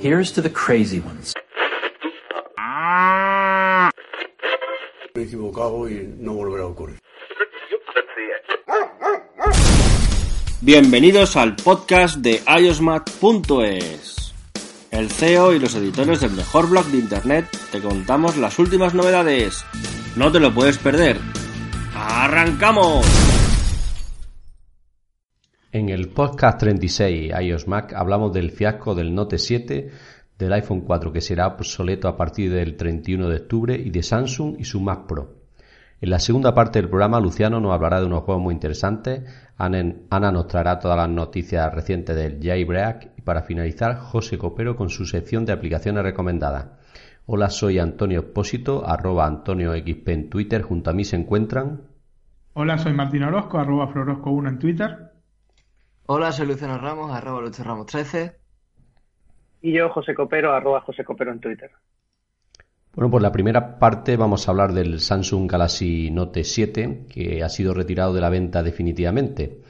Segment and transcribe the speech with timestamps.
[0.00, 1.34] Here's to the crazy ones.
[5.14, 6.98] Me he equivocado y no volverá a ocurrir.
[10.62, 14.32] Bienvenidos al podcast de iosmat.es.
[14.90, 19.66] El CEO y los editores del mejor blog de internet te contamos las últimas novedades.
[20.16, 21.18] No te lo puedes perder.
[21.94, 23.04] ¡Arrancamos!
[25.72, 29.90] En el podcast 36 iOS Mac hablamos del fiasco del Note 7,
[30.36, 34.56] del iPhone 4 que será obsoleto a partir del 31 de octubre y de Samsung
[34.58, 35.36] y su Mac Pro.
[36.00, 39.22] En la segunda parte del programa Luciano nos hablará de unos juegos muy interesantes,
[39.58, 44.90] Ana nos traerá todas las noticias recientes del jailbreak y para finalizar José Copero con
[44.90, 46.66] su sección de aplicaciones recomendadas.
[47.26, 51.82] Hola, soy Antonio Expósito, arroba Antonio XP en Twitter, junto a mí se encuentran...
[52.54, 55.09] Hola, soy Martín Orozco, arroba Florosco1 en Twitter.
[56.12, 58.32] Hola, soy Luciano Ramos, arroba Lucho Ramos 13.
[59.62, 61.70] Y yo, José Copero, arroba José Copero en Twitter.
[62.92, 67.48] Bueno, pues la primera parte vamos a hablar del Samsung Galaxy Note 7, que ha
[67.48, 69.60] sido retirado de la venta definitivamente.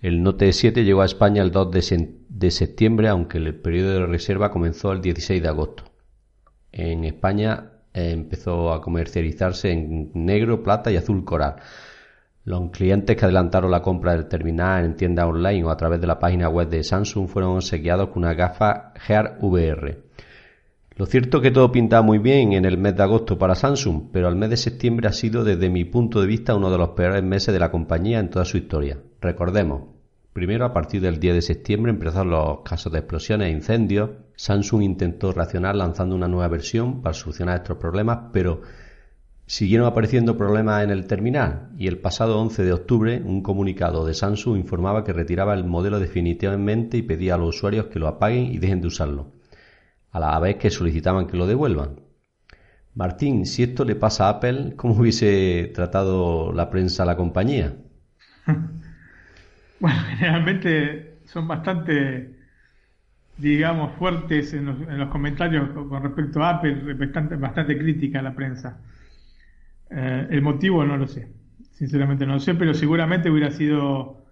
[0.00, 4.50] El Note 7 llegó a España el 2 de, septiembre, aunque el periodo de reserva
[4.50, 5.84] comenzó el 16 de agosto.
[6.72, 11.56] En España eh, empezó a comercializarse en negro, plata y azul coral.
[12.46, 16.06] Los clientes que adelantaron la compra del terminal en tienda online o a través de
[16.06, 20.02] la página web de Samsung fueron obsequiados con una gafa Gear VR.
[20.96, 24.10] Lo cierto es que todo pintaba muy bien en el mes de agosto para Samsung,
[24.12, 26.90] pero el mes de septiembre ha sido desde mi punto de vista uno de los
[26.90, 28.98] peores meses de la compañía en toda su historia.
[29.22, 29.84] Recordemos,
[30.34, 34.10] primero a partir del 10 de septiembre empezaron los casos de explosiones e incendios.
[34.36, 38.60] Samsung intentó reaccionar lanzando una nueva versión para solucionar estos problemas, pero
[39.46, 44.14] Siguieron apareciendo problemas en el terminal y el pasado 11 de octubre un comunicado de
[44.14, 48.46] Samsung informaba que retiraba el modelo definitivamente y pedía a los usuarios que lo apaguen
[48.46, 49.34] y dejen de usarlo,
[50.12, 52.00] a la vez que solicitaban que lo devuelvan.
[52.94, 57.74] Martín, si esto le pasa a Apple, ¿cómo hubiese tratado la prensa a la compañía?
[59.80, 62.38] Bueno, generalmente son bastante,
[63.36, 68.78] digamos, fuertes en los, comentarios con respecto a Apple, bastante, bastante crítica a la prensa.
[69.96, 71.28] Eh, el motivo no lo sé,
[71.70, 74.26] sinceramente no lo sé, pero seguramente hubiera sido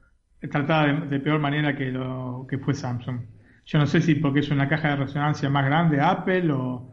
[0.51, 3.21] tratada de, peor manera que lo que fue Samsung.
[3.65, 6.89] Yo no sé si porque es una caja de resonancia más grande Apple o,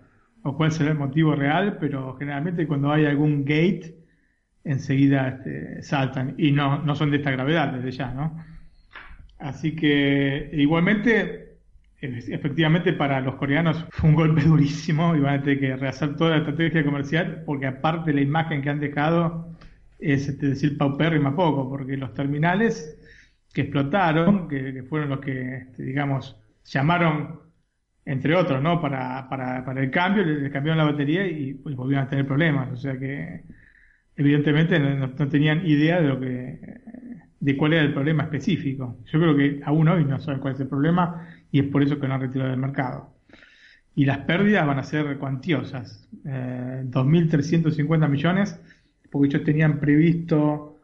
[0.56, 3.96] cuál será el motivo real, pero generalmente cuando hay algún gate
[4.64, 8.44] enseguida este, saltan y no, no son de esta gravedad desde ya, ¿no?
[9.40, 11.49] Así que igualmente
[12.02, 16.32] efectivamente para los coreanos fue un golpe durísimo y van a tener que rehacer toda
[16.32, 19.56] la estrategia comercial porque aparte la imagen que han dejado
[20.00, 22.98] es este, decir paupérrima poco porque los terminales
[23.54, 27.42] que explotaron que, fueron los que este, digamos llamaron
[28.06, 32.06] entre otros no para, para, para el cambio le, cambiaron la batería y pues, volvieron
[32.06, 32.72] a tener problemas.
[32.72, 33.44] O sea que
[34.16, 36.60] evidentemente no, no tenían idea de lo que
[37.40, 38.98] de cuál era el problema específico.
[39.06, 42.00] Yo creo que aún hoy no saben cuál es el problema y es por eso
[42.00, 43.14] que no han retirado del mercado.
[43.96, 48.60] Y las pérdidas van a ser cuantiosas, eh, 2.350 millones,
[49.12, 50.80] porque ellos tenían previsto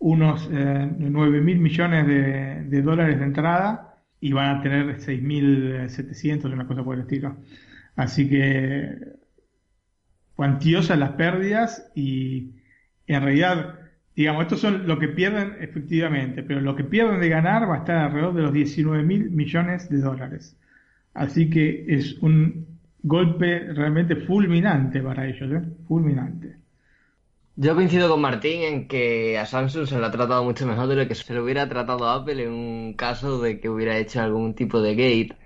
[0.00, 6.84] unos eh, 9.000 millones de, dólares de entrada y van a tener 6.700, una cosa
[6.84, 7.36] por el estilo.
[7.96, 8.96] Así que
[10.34, 12.52] cuantiosas las pérdidas y
[13.06, 13.87] en realidad
[14.18, 17.78] digamos, estos son lo que pierden efectivamente, pero lo que pierden de ganar va a
[17.78, 20.56] estar alrededor de los 19 mil millones de dólares.
[21.14, 22.66] Así que es un
[23.00, 25.62] golpe realmente fulminante para ellos, ¿eh?
[25.86, 26.56] fulminante.
[27.54, 30.96] Yo coincido con Martín en que a Samsung se lo ha tratado mucho mejor de
[30.96, 34.20] lo que se lo hubiera tratado a Apple en un caso de que hubiera hecho
[34.20, 35.36] algún tipo de gate.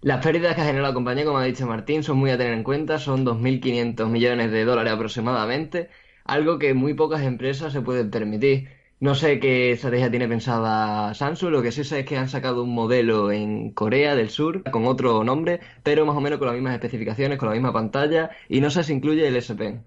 [0.00, 2.52] Las pérdidas que ha generado la compañía, como ha dicho Martín, son muy a tener
[2.52, 5.90] en cuenta, son 2.500 millones de dólares aproximadamente
[6.24, 8.68] algo que muy pocas empresas se pueden permitir.
[9.00, 12.62] No sé qué estrategia tiene pensada Samsung, lo que sí sé es que han sacado
[12.62, 16.54] un modelo en Corea del Sur con otro nombre, pero más o menos con las
[16.54, 19.84] mismas especificaciones, con la misma pantalla, y no sé si incluye el S Pen.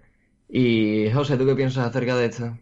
[0.50, 2.58] Y José, ¿tú qué piensas acerca de esto?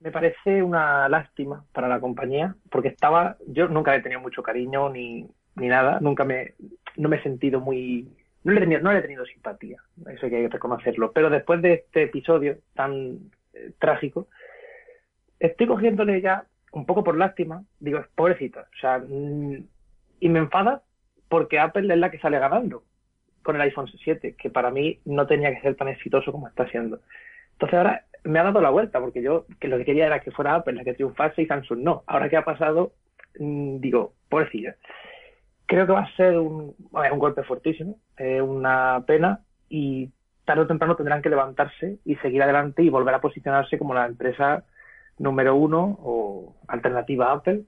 [0.00, 4.90] Me parece una lástima para la compañía, porque estaba, yo nunca he tenido mucho cariño
[4.90, 5.26] ni,
[5.56, 6.54] ni nada, nunca me,
[6.96, 8.08] no me he sentido muy,
[8.44, 11.12] no le he tenido, no le he tenido simpatía, eso hay que reconocerlo.
[11.12, 13.18] Pero después de este episodio tan
[13.54, 14.28] eh, trágico,
[15.40, 19.64] estoy cogiéndole ya un poco por lástima, digo, pobrecito, o sea, mm,
[20.20, 20.82] y me enfada
[21.28, 22.84] porque Apple es la que sale ganando
[23.42, 26.68] con el iPhone 7, que para mí no tenía que ser tan exitoso como está
[26.68, 27.00] siendo.
[27.52, 30.30] Entonces ahora me ha dado la vuelta, porque yo que lo que quería era que
[30.30, 32.02] fuera Apple la que triunfase y Samsung no.
[32.06, 32.92] Ahora que ha pasado,
[33.38, 34.76] mm, digo, pobrecilla.
[35.74, 40.08] Creo que va a ser un, un golpe fortísimo, eh, una pena, y
[40.44, 44.06] tarde o temprano tendrán que levantarse y seguir adelante y volver a posicionarse como la
[44.06, 44.62] empresa
[45.18, 47.62] número uno o alternativa a Apple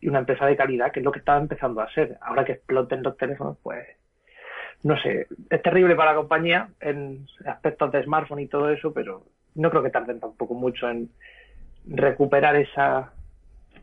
[0.00, 2.16] y una empresa de calidad, que es lo que está empezando a ser.
[2.20, 3.84] Ahora que exploten los teléfonos, pues
[4.84, 9.24] no sé, es terrible para la compañía en aspectos de smartphone y todo eso, pero
[9.56, 11.10] no creo que tarden tampoco mucho en
[11.88, 13.10] recuperar esa,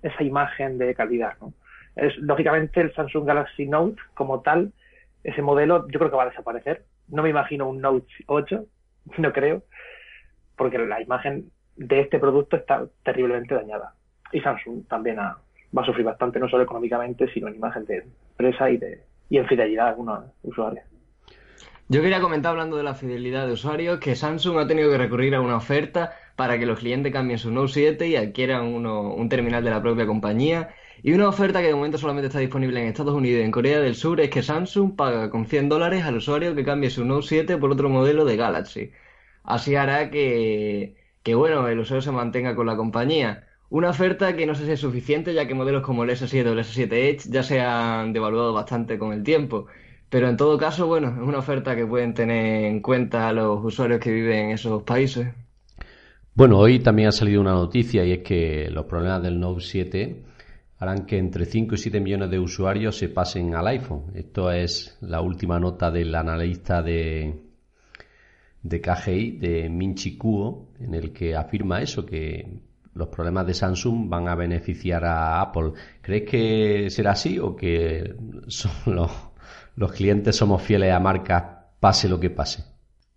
[0.02, 1.34] esa imagen de calidad.
[1.42, 1.52] ¿no?
[1.96, 4.74] Es, lógicamente el Samsung Galaxy Note como tal,
[5.24, 6.84] ese modelo yo creo que va a desaparecer.
[7.08, 8.66] No me imagino un Note 8,
[9.18, 9.64] no creo,
[10.56, 13.94] porque la imagen de este producto está terriblemente dañada.
[14.32, 18.70] Y Samsung también va a sufrir bastante, no solo económicamente, sino en imagen de empresa
[18.70, 20.86] y de y en fidelidad de algunos usuarios.
[21.88, 25.36] Yo quería comentar, hablando de la fidelidad de usuarios, que Samsung ha tenido que recurrir
[25.36, 29.30] a una oferta para que los clientes cambien su Note 7 y adquieran uno, un
[29.30, 30.70] terminal de la propia compañía.
[31.04, 33.80] Y una oferta que de momento solamente está disponible en Estados Unidos y en Corea
[33.80, 37.28] del Sur es que Samsung paga con 100 dólares al usuario que cambie su Note
[37.28, 38.92] 7 por otro modelo de Galaxy.
[39.44, 43.48] Así hará que, que bueno, el usuario se mantenga con la compañía.
[43.70, 46.54] Una oferta que no sé si es suficiente, ya que modelos como el S7 o
[46.54, 49.68] el S7 Edge ya se han devaluado bastante con el tiempo.
[50.10, 54.00] Pero en todo caso, bueno, es una oferta que pueden tener en cuenta los usuarios
[54.00, 55.28] que viven en esos países.
[56.36, 60.24] Bueno, hoy también ha salido una noticia y es que los problemas del Note 7
[60.86, 64.12] harán que entre 5 y 7 millones de usuarios se pasen al iPhone.
[64.14, 67.42] Esto es la última nota del analista de,
[68.62, 72.62] de KGI, de Minchi Kuo, en el que afirma eso, que
[72.94, 75.74] los problemas de Samsung van a beneficiar a Apple.
[76.02, 78.16] ¿Crees que será así o que
[78.48, 81.44] son los, clientes somos fieles a marcas
[81.80, 82.64] pase lo que pase?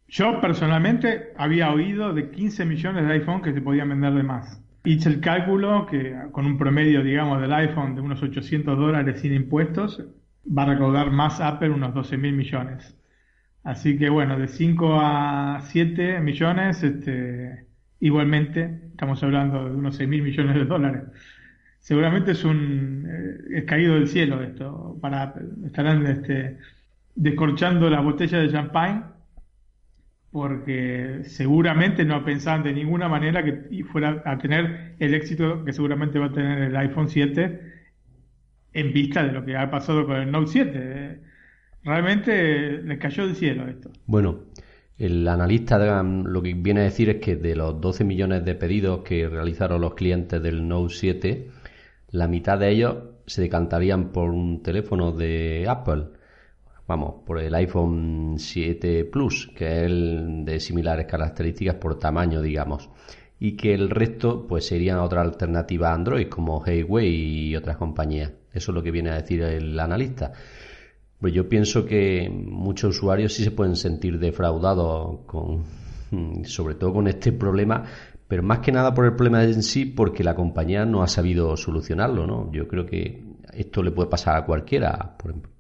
[0.09, 4.61] Yo personalmente había oído de 15 millones de iPhone que se podían vender de más.
[4.89, 9.35] Hice el cálculo que con un promedio, digamos, del iPhone de unos 800 dólares sin
[9.35, 10.03] impuestos,
[10.47, 12.97] va a recaudar más Apple unos 12 mil millones.
[13.65, 17.69] Así que bueno, de 5 a 7 millones, este,
[18.01, 21.03] Igualmente, estamos hablando de unos 6 mil millones de dólares.
[21.81, 24.97] Seguramente es un eh, es caído del cielo esto.
[25.01, 25.35] Para,
[25.67, 26.59] estarán este,
[27.15, 29.03] descorchando la botella de champagne
[30.31, 36.19] porque seguramente no pensaban de ninguna manera que fuera a tener el éxito que seguramente
[36.19, 37.61] va a tener el iPhone 7
[38.75, 41.21] en vista de lo que ha pasado con el Note 7.
[41.85, 43.91] Realmente les cayó del cielo esto.
[44.07, 44.41] Bueno,
[44.99, 49.03] el analista lo que viene a decir es que de los 12 millones de pedidos
[49.05, 51.49] que realizaron los clientes del Note 7,
[52.11, 52.97] la mitad de ellos
[53.27, 56.07] se decantarían por un teléfono de Apple.
[56.89, 62.89] Vamos, por el iPhone 7 Plus, que es el de similares características por tamaño, digamos.
[63.39, 68.33] Y que el resto, pues serían otra alternativa a Android, como Huawei y otras compañías.
[68.51, 70.33] Eso es lo que viene a decir el analista.
[71.21, 75.65] Pues yo pienso que muchos usuarios sí se pueden sentir defraudados con,
[76.45, 77.85] sobre todo con este problema,
[78.27, 81.55] pero más que nada por el problema en sí, porque la compañía no ha sabido
[81.59, 82.51] solucionarlo, ¿no?
[82.51, 83.28] Yo creo que
[83.59, 85.17] esto le puede pasar a cualquiera,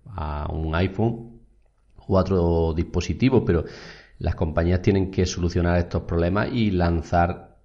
[0.06, 1.40] a un iPhone
[2.06, 3.64] o a otro dispositivo, pero
[4.18, 7.56] las compañías tienen que solucionar estos problemas y lanzar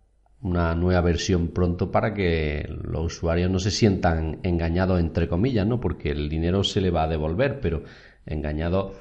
[0.42, 5.80] una nueva versión pronto para que los usuarios no se sientan engañados entre comillas, ¿no?
[5.80, 7.84] Porque el dinero se le va a devolver, pero
[8.26, 8.94] engañados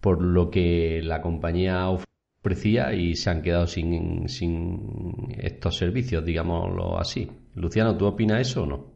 [0.00, 6.98] por lo que la compañía ofrecía y se han quedado sin, sin estos servicios, digámoslo
[6.98, 7.30] así.
[7.54, 8.93] Luciano, ¿tú opinas eso o no?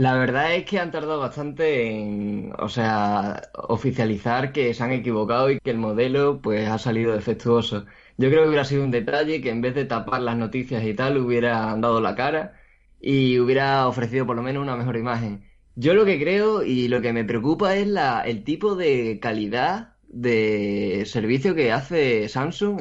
[0.00, 5.50] La verdad es que han tardado bastante en, o sea, oficializar que se han equivocado
[5.50, 7.84] y que el modelo pues ha salido defectuoso.
[8.16, 10.94] Yo creo que hubiera sido un detalle que en vez de tapar las noticias y
[10.94, 12.54] tal, hubiera dado la cara
[12.98, 15.44] y hubiera ofrecido por lo menos una mejor imagen.
[15.74, 19.89] Yo lo que creo y lo que me preocupa es la, el tipo de calidad
[20.12, 22.80] de servicio que hace Samsung,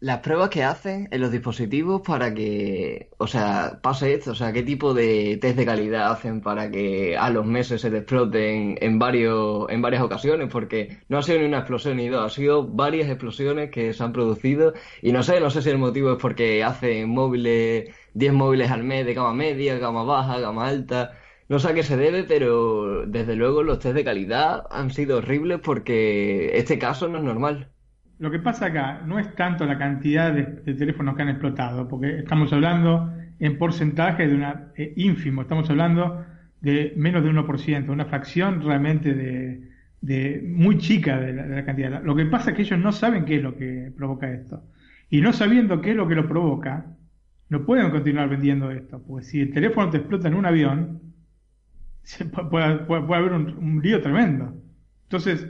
[0.00, 4.52] las pruebas que hacen en los dispositivos para que, o sea, pase esto, o sea,
[4.52, 8.98] qué tipo de test de calidad hacen para que a los meses se exploten en
[8.98, 12.66] varios, en varias ocasiones, porque no ha sido ni una explosión ni dos, ha sido
[12.66, 16.18] varias explosiones que se han producido y no sé, no sé si el motivo es
[16.20, 21.12] porque hacen móviles, 10 móviles al mes de gama media, gama baja, gama alta,
[21.48, 25.18] No sé a qué se debe, pero desde luego los test de calidad han sido
[25.18, 27.68] horribles porque este caso no es normal.
[28.18, 32.18] Lo que pasa acá no es tanto la cantidad de, teléfonos que han explotado, porque
[32.18, 36.24] estamos hablando en porcentaje de una eh, ínfimo, estamos hablando
[36.60, 42.02] de menos de 1%, una fracción realmente de, muy chica de la, cantidad.
[42.02, 44.64] Lo que pasa es que ellos no saben qué es lo que provoca esto.
[45.10, 46.86] Y no sabiendo qué es lo que lo provoca,
[47.50, 49.02] no pueden continuar vendiendo esto.
[49.06, 51.05] Pues si el teléfono te explota en un avión,
[52.50, 54.54] puede, puede, haber un, lío tremendo.
[55.04, 55.46] Entonces,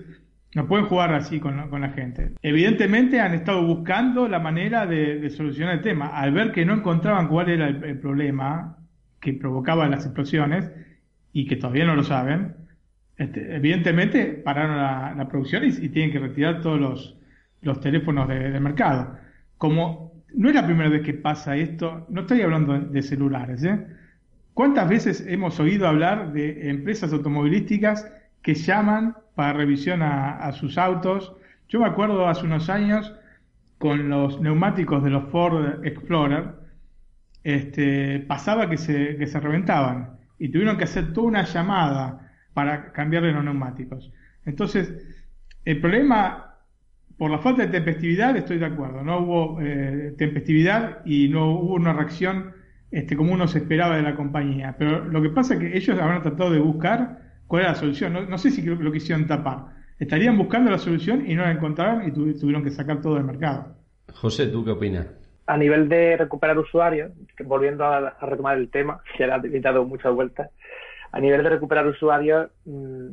[0.55, 2.33] no pueden jugar así con la, gente.
[2.43, 6.09] Evidentemente han estado buscando la manera de, solucionar el tema.
[6.09, 8.79] Al ver que no encontraban cuál era el, problema
[9.21, 10.71] que provocaba las explosiones
[11.33, 12.55] y que todavía no lo saben,
[13.19, 17.17] este, evidentemente pararon la, producción y, tienen que retirar todos
[17.61, 19.19] los, teléfonos de, de, mercado.
[19.59, 23.87] Como no es la primera vez que pasa esto, no estoy hablando de celulares, ¿eh?
[24.57, 28.11] ¿Cuántas veces hemos oído hablar de empresas automovilísticas
[28.41, 31.35] que llaman para revisión a, sus autos?
[31.69, 33.15] Yo me acuerdo hace unos años
[33.77, 36.55] con los neumáticos de los Ford Explorer,
[37.45, 42.93] este, pasaba que se, que se reventaban y tuvieron que hacer toda una llamada para
[42.93, 44.11] cambiarle los neumáticos.
[44.47, 44.91] Entonces,
[45.67, 46.55] el problema,
[47.19, 51.75] por la falta de tempestividad, estoy de acuerdo, no hubo eh, tempestividad y no hubo
[51.75, 52.56] una reacción
[52.97, 54.75] este, como uno se esperaba de la compañía.
[54.79, 58.31] Pero lo que pasa es que ellos habrán tratado de buscar cuál era la solución.
[58.31, 59.67] No, sé si lo, lo, quisieron tapar.
[59.99, 63.77] Estarían buscando la solución y no la encontraron y tuvieron que sacar todo del mercado.
[64.15, 65.09] José, ¿tú qué opinas?
[65.47, 67.13] A nivel de recuperar usuarios,
[67.45, 70.51] volviendo a, retomar el tema, que ha dado muchas vueltas,
[71.13, 73.09] a nivel de recuperar usuarios, mmm,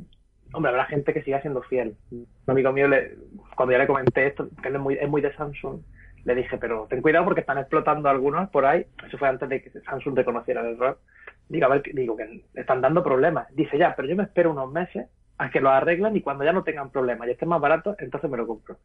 [0.53, 1.97] hombre, habrá gente que siga siendo fiel.
[2.09, 3.17] Un amigo mío, le,
[3.57, 5.81] cuando ya le comenté esto, que es muy, es muy de Samsung,
[6.25, 8.85] le dije, pero ten cuidado porque están explotando algunos por ahí.
[9.05, 10.99] Eso fue antes de que Samsung reconociera el error.
[11.49, 13.53] Digo, a ver, digo que están dando problemas.
[13.53, 16.53] Dice, ya, pero yo me espero unos meses a que lo arreglen y cuando ya
[16.53, 18.77] no tengan problemas y estén más baratos, entonces me lo compro.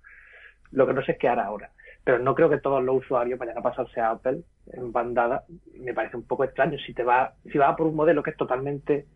[0.73, 1.71] Lo que no sé es qué hará ahora.
[2.05, 4.41] Pero no creo que todos los usuarios vayan a pasarse a Apple
[4.73, 5.45] en bandada.
[5.79, 6.79] Me parece un poco extraño.
[6.79, 9.07] Si te va, si vas por un modelo que es totalmente,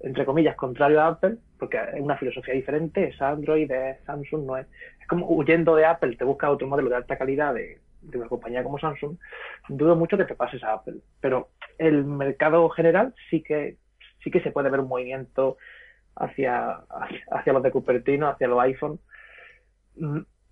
[0.00, 4.56] entre comillas, contrario a Apple, porque es una filosofía diferente, es Android, es Samsung, no
[4.56, 4.66] es,
[5.08, 7.80] como huyendo de Apple, te buscas otro modelo de alta calidad de,
[8.14, 9.16] una compañía como Samsung,
[9.68, 10.96] dudo mucho que te pases a Apple.
[11.20, 11.48] Pero
[11.78, 13.76] el mercado general sí que
[14.22, 15.56] sí que se puede ver un movimiento
[16.16, 16.80] hacia,
[17.30, 18.98] hacia, los de Cupertino, hacia los iPhone.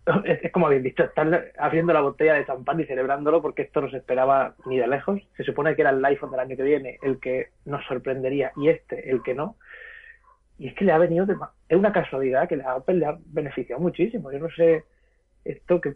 [0.24, 3.90] Es, como habéis visto, están abriendo la botella de champán y celebrándolo porque esto no
[3.90, 5.20] se esperaba ni de lejos.
[5.36, 8.68] Se supone que era el iPhone del año que viene el que nos sorprendería y
[8.68, 9.56] este el que no.
[10.58, 11.34] Y es que le ha venido de
[11.68, 14.30] Es una casualidad que a Apple le ha beneficiado muchísimo.
[14.30, 14.84] Yo no sé
[15.44, 15.94] esto que,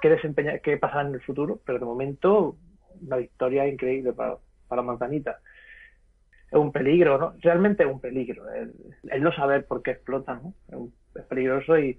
[0.00, 2.56] que desempeña, que pasará en el futuro, pero de momento
[3.06, 4.36] la victoria es increíble para,
[4.68, 5.40] para Manzanita.
[6.50, 7.34] Es un peligro, ¿no?
[7.40, 8.44] Realmente es un peligro.
[8.52, 10.54] El, no saber por qué explota, ¿no?
[11.14, 11.98] Es, peligroso y.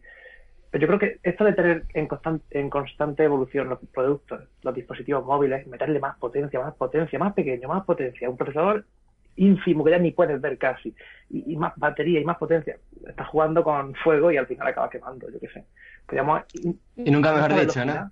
[0.72, 4.74] Pero yo creo que esto de tener en constante, en constante evolución los productos, los
[4.74, 8.86] dispositivos móviles, meterle más potencia, más potencia, más pequeño, más potencia, un procesador
[9.36, 10.96] ínfimo que ya ni puedes ver casi,
[11.30, 15.30] y, más batería y más potencia, estás jugando con fuego y al final acaba quemando,
[15.30, 15.66] yo qué sé.
[16.96, 18.10] y nunca mejor dicho, ¿no?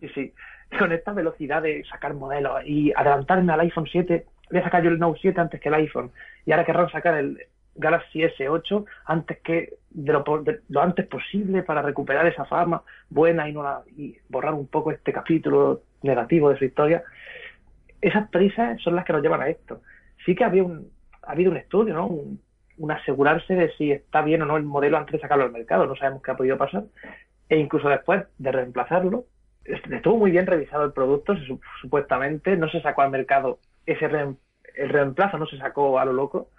[0.00, 0.34] Sí, sí.
[0.78, 4.90] Con esta velocidad de sacar modelos y adelantarme al iPhone 7, voy a sacar yo
[4.90, 6.10] el Note 7 antes que el iPhone,
[6.44, 7.38] y ahora querrán sacar el
[7.74, 13.62] Galaxy S8 antes que de lo, antes posible para recuperar esa fama buena y no
[13.62, 17.02] la, y borrar un poco este capítulo negativo de su historia.
[18.00, 19.80] Esas prisas son las que nos llevan a esto
[20.24, 20.90] sí que había un,
[21.22, 22.06] ha habido un estudio, ¿no?
[22.06, 22.40] Un,
[22.90, 25.86] asegurarse de si está bien o no el modelo antes de sacarlo al mercado.
[25.86, 26.84] No sabemos qué ha podido pasar.
[27.48, 29.24] E incluso después de reemplazarlo,
[29.64, 31.34] estuvo muy bien revisado el producto,
[31.80, 32.56] supuestamente.
[32.56, 36.50] No se sacó al mercado ese el reemplazo, no se sacó a lo loco.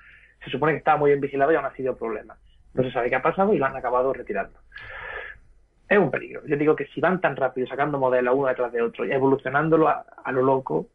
[0.44, 2.36] Se supone que estaba muy bien vigilado y aún ha sido problema.
[2.74, 4.60] No se sabe qué ha pasado y lo han acabado retirando.
[5.88, 6.46] Es un peligro.
[6.46, 9.88] Yo digo que si van tan rápido sacando modelos uno detrás de otro y evolucionándolo
[9.88, 10.90] a, a lo loco,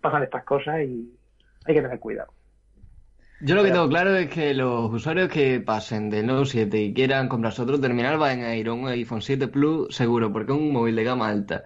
[0.00, 1.12] pasan estas cosas y,
[1.64, 2.32] hay que tener cuidado.
[3.40, 6.94] Yo lo que tengo claro es que los usuarios que pasen del Note 7 y
[6.94, 10.58] quieran comprarse otro terminal van a ir a un iPhone 7 Plus seguro, porque es
[10.58, 11.64] un móvil de gama alta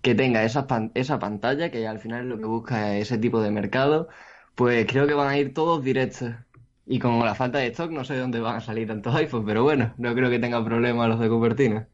[0.00, 3.52] que tenga esa, esa pantalla, que al final lo que busca es ese tipo de
[3.52, 4.08] mercado,
[4.56, 6.32] pues creo que van a ir todos directos.
[6.86, 9.46] Y con la falta de stock no sé de dónde van a salir tantos iPhones,
[9.46, 11.86] pero bueno, no creo que tengan problemas los de Cupertino.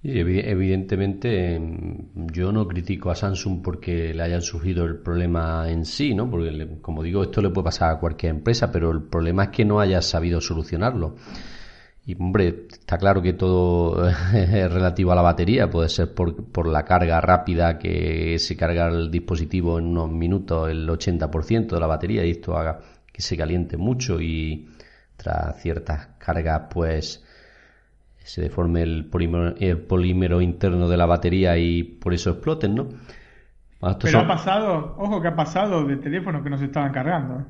[0.00, 1.60] Y evidentemente
[2.32, 6.30] yo no critico a Samsung porque le hayan surgido el problema en sí, ¿no?
[6.30, 9.64] Porque como digo, esto le puede pasar a cualquier empresa, pero el problema es que
[9.64, 11.16] no haya sabido solucionarlo.
[12.06, 16.68] Y hombre, está claro que todo es relativo a la batería, puede ser por, por
[16.68, 21.86] la carga rápida que se carga el dispositivo en unos minutos, el 80% de la
[21.88, 22.78] batería, y esto haga
[23.18, 24.68] que se caliente mucho y
[25.16, 27.26] tras ciertas cargas pues
[28.18, 32.90] se deforme el polímero, el polímero interno de la batería y por eso exploten, ¿no?
[34.00, 37.44] Pero ha pasado, ojo que ha pasado de teléfonos que no se estaban cargando.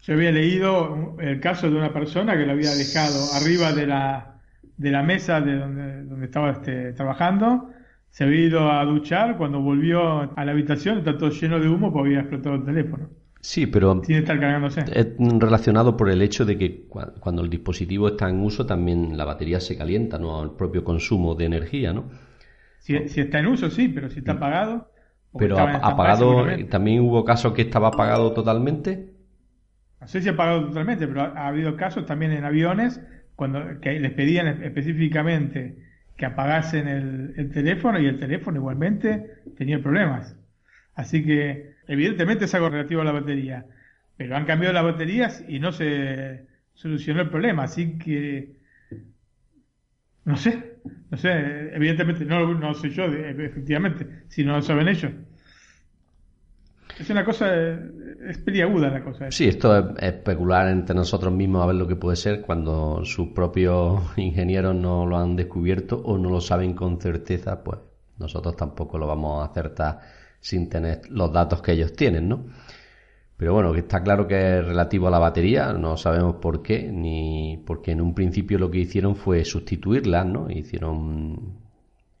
[0.00, 4.40] Yo había leído el caso de una persona que lo había dejado arriba de la,
[4.76, 7.70] de la mesa de donde, donde estaba este, trabajando,
[8.10, 11.92] se había ido a duchar, cuando volvió a la habitación está todo lleno de humo
[11.92, 13.21] porque había explotado el teléfono.
[13.42, 14.80] Sí, pero Sin estar cargándose.
[14.86, 19.16] es relacionado por el hecho de que cua- cuando el dispositivo está en uso también
[19.18, 20.42] la batería se calienta, ¿no?
[20.42, 22.10] El propio consumo de energía, ¿no?
[22.80, 24.90] Si, si está en uso, sí, pero si está apagado.
[25.36, 29.12] Pero apagado, también hubo casos que estaba apagado totalmente.
[30.00, 33.00] No sé si apagado totalmente, pero ha, ha habido casos también en aviones
[33.36, 35.78] cuando que les pedían específicamente
[36.16, 40.36] que apagasen el, el teléfono y el teléfono igualmente tenía problemas.
[40.94, 43.66] Así que evidentemente es algo relativo a la batería,
[44.16, 48.56] pero han cambiado las baterías y no se solucionó el problema, así que
[50.24, 50.78] no sé,
[51.10, 51.30] no sé,
[51.74, 55.12] evidentemente no, no sé yo, de- efectivamente, si no lo saben ellos.
[56.98, 57.46] Es una cosa,
[58.28, 59.30] es peliaguda la cosa.
[59.30, 63.28] Sí, esto es especular entre nosotros mismos a ver lo que puede ser cuando sus
[63.28, 67.78] propios ingenieros no lo han descubierto o no lo saben con certeza, pues
[68.18, 70.00] nosotros tampoco lo vamos a acertar
[70.42, 72.44] sin tener los datos que ellos tienen, ¿no?
[73.36, 76.90] Pero bueno, que está claro que es relativo a la batería, no sabemos por qué,
[76.92, 80.50] ni porque en un principio lo que hicieron fue sustituirla, ¿no?
[80.50, 81.58] Hicieron,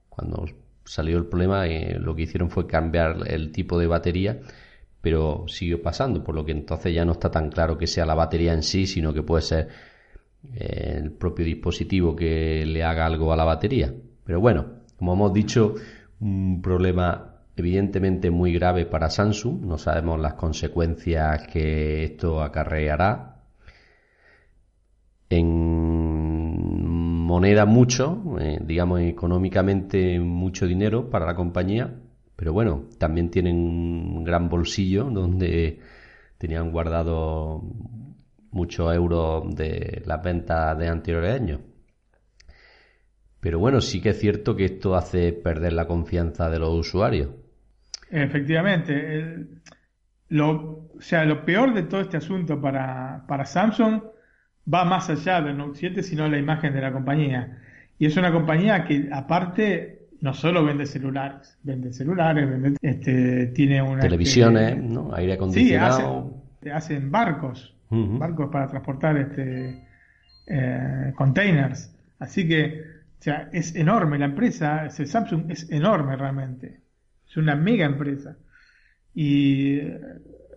[0.08, 0.46] cuando
[0.84, 4.40] salió el problema, eh, lo que hicieron fue cambiar el tipo de batería,
[5.00, 8.14] pero siguió pasando, por lo que entonces ya no está tan claro que sea la
[8.14, 9.68] batería en sí, sino que puede ser
[10.54, 13.92] eh, el propio dispositivo que le haga algo a la batería.
[14.24, 15.74] Pero bueno, como hemos dicho,
[16.20, 19.64] un problema evidentemente muy grave para Samsung.
[19.64, 23.42] No sabemos las consecuencias que esto acarreará.
[25.30, 26.52] En
[27.32, 31.94] moneda mucho, eh, digamos económicamente mucho dinero para la compañía,
[32.36, 35.78] pero bueno, también tienen un gran bolsillo donde
[36.38, 37.62] tenían guardado
[38.50, 41.60] muchos euros de las ventas de anteriores años.
[43.40, 47.30] Pero bueno, sí que es cierto que esto hace perder la confianza de los usuarios.
[48.12, 49.18] Efectivamente.
[49.18, 49.48] el-
[50.28, 54.00] lo, o sea, lo peor de todo este asunto para, para Samsung
[54.72, 57.58] va más allá del Note 7, sino la imagen de la compañía.
[57.98, 63.82] Y es una compañía que, aparte, no solo vende celulares, vende celulares, vende, este, tiene
[63.82, 64.00] una.
[64.00, 65.14] Televisiones, este, ¿no?
[65.14, 66.40] Aire Sí, acondicionado.
[66.62, 69.84] hacen, hacen barcos, barcos para transportar este,
[70.46, 71.94] eh, containers.
[72.20, 72.80] Así que,
[73.18, 76.80] o sea, es enorme la empresa, Samsung es enorme realmente.
[77.32, 78.38] Es una mega empresa.
[79.14, 80.00] Y eh,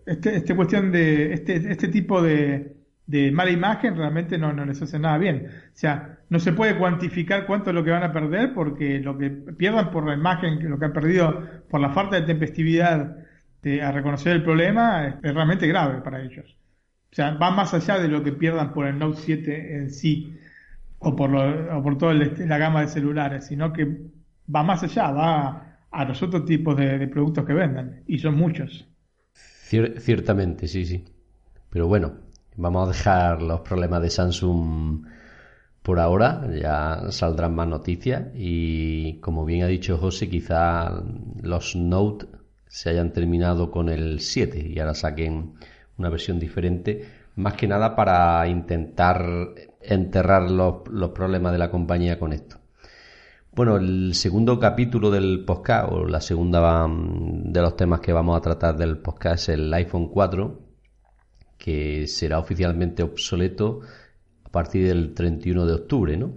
[0.06, 4.80] este, este cuestión de, este, este tipo de, de mala imagen realmente no, no les
[4.82, 5.46] hace nada bien.
[5.48, 9.18] O sea, no se puede cuantificar cuánto es lo que van a perder porque lo
[9.18, 13.16] que pierdan por la imagen, lo que han perdido por la falta de tempestividad
[13.62, 16.56] de- a reconocer el problema es, es realmente grave para ellos.
[17.12, 20.38] O sea, va más allá de lo que pierdan por el Note 7 en sí
[20.98, 23.86] o por, lo- o por toda la gama de celulares, sino que
[24.54, 28.88] va más allá, va a los otros tipos de, productos que venden, y son muchos.
[29.68, 31.04] Cier- ciertamente, sí, sí.
[31.70, 32.14] Pero bueno,
[32.56, 35.06] vamos a dejar los problemas de Samsung
[35.82, 41.02] por ahora, ya saldrán más noticias y como bien ha dicho José, quizá
[41.42, 42.26] los Note
[42.68, 45.54] se hayan terminado con el 7 y ahora saquen
[45.98, 49.26] una versión diferente, más que nada para intentar
[49.82, 52.58] enterrar los problemas de la compañía con esto.
[53.56, 58.36] Bueno, el segundo capítulo del podcast, o la segunda mm, de los temas que vamos
[58.36, 60.60] a tratar del podcast es el iPhone 4,
[61.56, 63.80] que será oficialmente obsoleto
[64.44, 66.34] a partir del 31 de octubre, ¿no?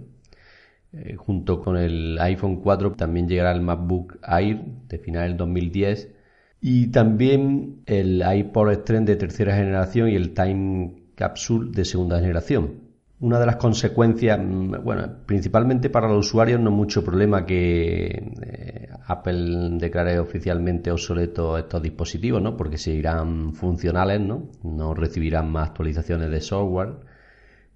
[0.94, 6.14] Eh, junto con el iPhone 4 también llegará el MacBook Air de final del 2010
[6.62, 12.89] y también el iPod Extreme de tercera generación y el Time Capsule de segunda generación.
[13.20, 18.88] Una de las consecuencias, mm, bueno, principalmente para los usuarios no mucho problema que eh,
[19.06, 22.56] Apple declare oficialmente obsoletos estos dispositivos, ¿no?
[22.56, 24.48] Porque seguirán funcionales, ¿no?
[24.62, 26.94] No recibirán más actualizaciones de software.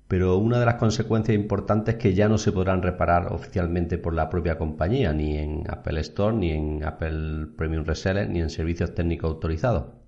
[0.08, 4.14] Pero una de las consecuencias importantes es que ya no se podrán reparar oficialmente por
[4.14, 8.94] la propia compañía, ni en Apple Store, ni en Apple Premium Reseller, ni en servicios
[8.94, 10.03] técnicos autorizados.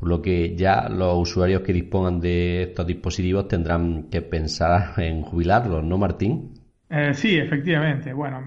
[0.00, 5.22] Por lo que ya los usuarios que dispongan de estos dispositivos tendrán que pensar en
[5.22, 6.54] jubilarlos, ¿no, Martín?
[6.88, 8.12] Eh, sí, efectivamente.
[8.12, 8.42] Bueno,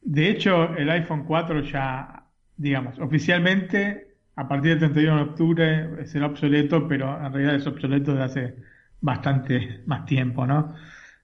[0.00, 2.24] de hecho, el iPhone 4 ya,
[2.56, 8.12] digamos, oficialmente a partir del 31 de octubre será obsoleto, pero en realidad es obsoleto
[8.12, 8.54] desde hace
[9.00, 10.74] bastante más tiempo, ¿no?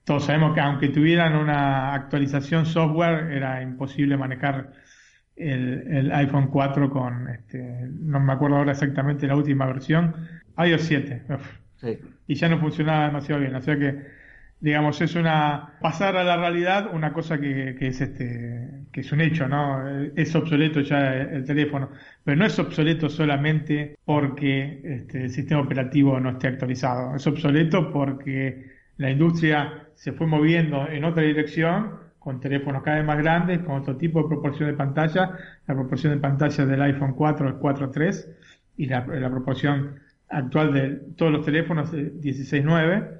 [0.03, 4.73] Todos sabemos que aunque tuvieran una actualización software, era imposible manejar
[5.35, 10.15] el, iPhone 4 con, este, no me acuerdo ahora exactamente la última versión,
[10.57, 11.23] iOS 7.
[12.27, 13.55] Y ya no funcionaba demasiado bien.
[13.55, 14.05] O sea que,
[14.59, 19.11] digamos, es una, pasar a la realidad una cosa que, que es este, que es
[19.11, 19.87] un hecho, ¿no?
[20.15, 21.89] Es obsoleto ya el, teléfono.
[22.23, 27.15] Pero no es obsoleto solamente porque este, el sistema operativo no esté actualizado.
[27.15, 33.05] Es obsoleto porque la industria se fue moviendo en otra dirección con teléfonos cada vez
[33.05, 35.35] más grandes, con otro tipo de proporción de pantalla.
[35.65, 38.27] La proporción de pantalla del iPhone 4 es 4.3
[38.77, 43.17] y la, proporción actual de todos los teléfonos es 16.9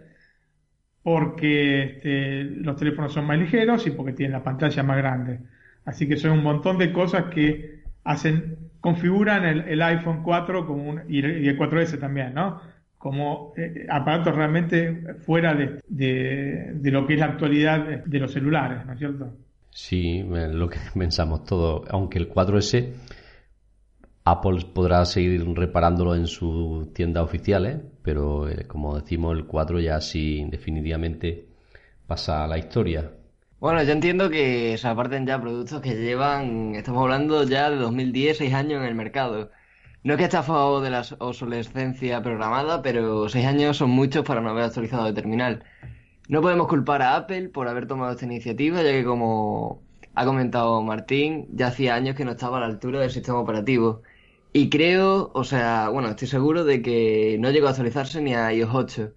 [1.02, 5.40] porque este, los teléfonos son más ligeros y porque tienen la pantalla más grande.
[5.84, 11.02] Así que son un montón de cosas que hacen, configuran el, iPhone 4 como un,
[11.10, 12.62] y el 4S también, ¿no?
[13.02, 18.86] Como eh, aparatos realmente fuera de, de, lo que es la actualidad de los celulares,
[18.86, 19.34] ¿no es cierto?
[19.72, 22.94] Sí, eh, lo que pensamos todos, aunque el 4S
[24.24, 30.00] Apple podrá seguir reparándolo en sus tiendas oficiales, pero eh, como decimos, el 4 ya
[30.00, 31.48] sí definitivamente
[32.06, 33.12] pasa a la historia.
[33.60, 38.38] Bueno, yo entiendo que se aparten ya productos que llevan, estamos hablando ya de 2010,
[38.38, 39.50] 6 años en el mercado.
[40.04, 44.26] No es que esté a favor de la obsolescencia programada, pero seis años son muchos
[44.26, 45.64] para no haber actualizado de terminal.
[46.28, 49.84] No podemos culpar a Apple por haber tomado esta iniciativa, ya que como
[50.16, 54.02] ha comentado Martín, ya hacía años que no estaba a la altura del sistema operativo.
[54.54, 58.52] Y creo, o sea, bueno, estoy seguro de que no llegó a actualizarse ni a
[58.54, 59.14] iOS 8.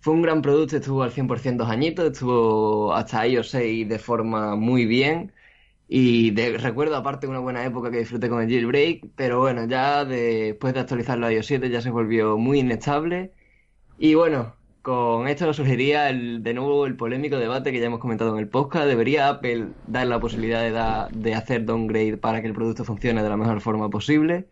[0.00, 4.56] Fue un gran producto, estuvo al 100% dos añitos, estuvo hasta iOS 6 de forma
[4.56, 5.32] muy bien
[5.88, 10.74] y recuerdo aparte una buena época que disfruté con el jailbreak, pero bueno, ya después
[10.74, 13.32] de actualizarlo a iOS 7 ya se volvió muy inestable.
[13.98, 18.00] Y bueno, con esto lo sugería el, de nuevo el polémico debate que ya hemos
[18.00, 18.86] comentado en el podcast.
[18.86, 20.62] ¿Debería Apple dar la posibilidad
[21.10, 24.48] de, de hacer downgrade para que el producto funcione de la mejor forma posible?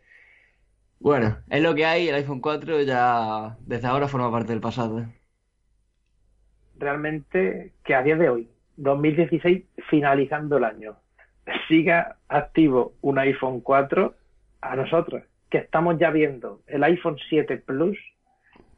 [1.01, 5.07] Bueno, es lo que hay, el iPhone 4 ya desde ahora forma parte del pasado.
[6.79, 10.97] Realmente que a día de hoy, 2016, finalizando el año,
[11.69, 14.15] siga activo un iPhone 4
[14.61, 17.99] a nosotros, que estamos ya viendo el iPhone 7 Plus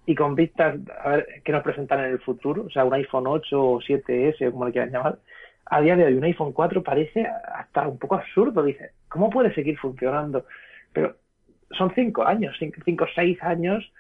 [0.06, 3.26] y con vistas a ver qué nos presentan en el futuro, o sea, un iPhone
[3.26, 5.18] 8 o 7S, como le quieran llamar,
[5.70, 8.62] a día de hoy un iPhone 4 parece hasta un poco absurdo.
[8.62, 10.46] Dice, ¿cómo puede seguir funcionando?
[10.92, 11.16] Pero
[11.76, 13.92] son cinco años, cinco, o seis años,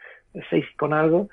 [0.48, 1.28] seis con algo.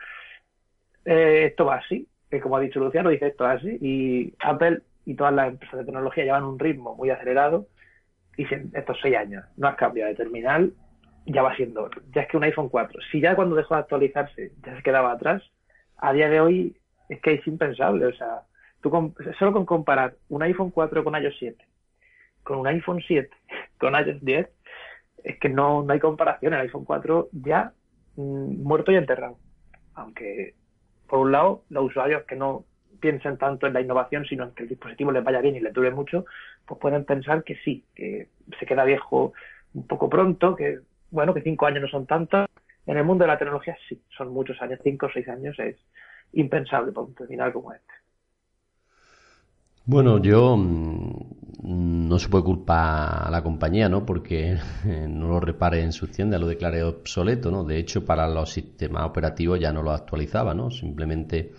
[1.05, 3.77] Eh, esto va así, que como ha dicho Luciano, dice esto así.
[3.81, 7.67] Y Apple y todas las empresas de tecnología llevan un ritmo muy acelerado
[8.37, 10.73] y dicen, estos seis años, no has cambiado de terminal,
[11.25, 14.51] ya va siendo, ya es que un iPhone 4, si ya cuando dejó de actualizarse
[14.63, 15.41] ya se quedaba atrás,
[15.97, 16.77] a día de hoy
[17.09, 18.41] es que es impensable, o sea,
[18.81, 18.91] tú
[19.39, 21.65] solo con comparar un iPhone 4 con iOS 7,
[22.43, 23.29] con un iPhone 7,
[23.79, 24.49] con iOS 10,
[25.23, 27.73] es que no, no hay comparación, el iPhone 4 ya
[28.15, 29.37] mm, muerto y enterrado,
[29.93, 30.53] aunque
[31.07, 32.65] por un lado los usuarios que no
[33.05, 35.71] piensen tanto en la innovación, sino en que el dispositivo les vaya bien y les
[35.71, 36.25] dure mucho,
[36.65, 39.33] pues pueden pensar que sí, que se queda viejo
[39.75, 40.79] un poco pronto, que
[41.11, 42.47] bueno, que cinco años no son tantos.
[42.87, 45.75] En el mundo de la tecnología sí, son muchos años, cinco o seis años es
[46.33, 47.93] impensable para un terminal como este.
[49.85, 54.03] Bueno, yo mm, no se puede culpar a la compañía, ¿no?
[54.03, 54.57] Porque
[55.07, 57.63] no lo repare en su tienda, lo declare obsoleto, ¿no?
[57.63, 60.71] De hecho, para los sistemas operativos ya no lo actualizaba, ¿no?
[60.71, 61.51] Simplemente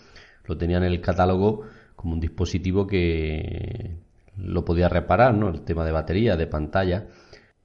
[0.46, 1.62] lo tenía en el catálogo
[1.96, 3.96] como un dispositivo que
[4.36, 5.48] lo podía reparar, ¿no?
[5.48, 7.08] El tema de batería, de pantalla.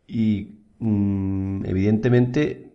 [0.08, 2.72] Y mm, evidentemente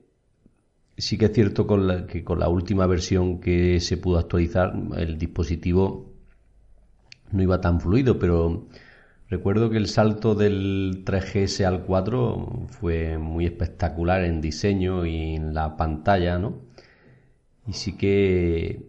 [0.97, 5.19] sí que es cierto con que con la última versión que se pudo actualizar el
[5.19, 6.13] dispositivo
[7.33, 8.67] no iba tan fluido, pero
[9.29, 15.55] recuerdo que el salto del 3GS al 4 fue muy espectacular en diseño y en
[15.55, 16.61] la pantalla, ¿no?
[17.67, 18.86] Y sí que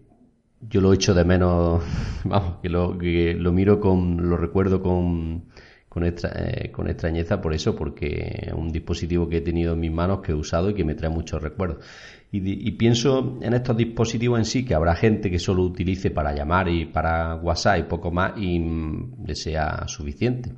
[0.61, 1.83] yo lo echo de menos,
[2.23, 5.45] vamos, que lo, que lo miro con, lo recuerdo con,
[5.89, 9.91] con, eh, con extrañeza por eso, porque es un dispositivo que he tenido en mis
[9.91, 11.83] manos, que he usado y que me trae muchos recuerdos.
[12.29, 16.67] Y, pienso en estos dispositivos en sí, que habrá gente que solo utilice para llamar
[16.67, 20.51] y para WhatsApp y poco más y mm, le sea suficiente.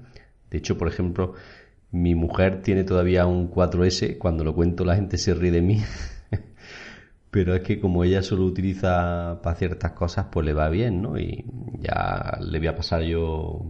[0.49, 1.35] De hecho, por ejemplo,
[1.91, 5.81] mi mujer tiene todavía un 4S, cuando lo cuento la gente se ríe de mí.
[7.31, 11.19] pero es que como ella solo utiliza para ciertas cosas, pues le va bien, ¿no?
[11.19, 11.45] Y
[11.79, 13.65] ya le voy a pasar yo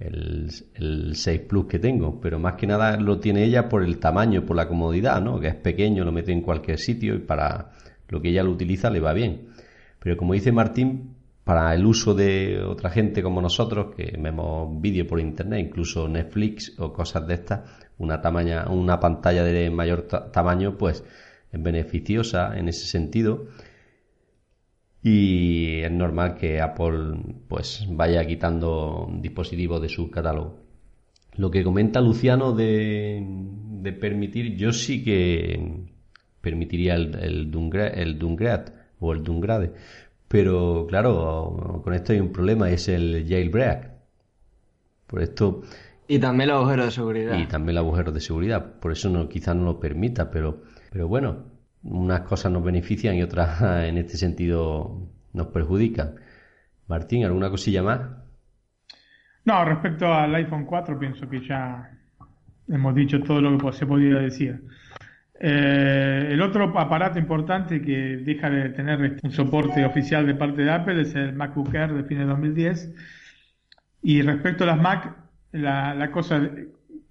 [0.00, 3.98] el, el 6 Plus que tengo, pero más que nada lo tiene ella por el
[3.98, 5.38] tamaño, por la comodidad, ¿no?
[5.38, 7.72] Que es pequeño, lo mete en cualquier sitio y para
[8.08, 9.50] lo que ella lo utiliza le va bien.
[10.00, 15.06] Pero como dice Martín, para el uso de otra gente como nosotros, que vemos vídeo
[15.06, 17.60] por internet, incluso Netflix o cosas de estas,
[17.98, 21.04] una, tamaña, una pantalla de mayor tamaño, pues es
[21.52, 23.48] beneficiosa en ese sentido
[25.02, 27.16] y es normal que Apple
[27.48, 30.60] pues vaya quitando dispositivos de su catálogo.
[31.36, 35.86] Lo que comenta Luciano de, de permitir, yo sí que
[36.40, 39.72] permitiría el, el, Dungrad, o el Dungrade,
[40.28, 43.90] pero claro, con esto hay un problema, es el jailbreak.
[45.06, 45.62] Por esto...
[46.06, 47.38] Y también el agujero de seguridad.
[47.38, 51.08] Y también el agujero de seguridad, por eso no, quizás no lo permita, pero, pero
[51.08, 51.44] bueno,
[51.82, 56.16] unas cosas nos benefician y otras en este sentido nos perjudican.
[56.88, 58.00] Martín, ¿alguna cosilla más?
[59.44, 61.90] No, respecto al iPhone 4 pienso que ya
[62.68, 64.62] hemos dicho todo lo que se podía decir.
[65.42, 70.70] Eh, el otro aparato importante que deja de tener un soporte oficial de parte de
[70.70, 72.94] Apple es el MacBook Air de fines de 2010.
[74.02, 75.16] Y respecto a las Mac,
[75.52, 76.50] la, la cosa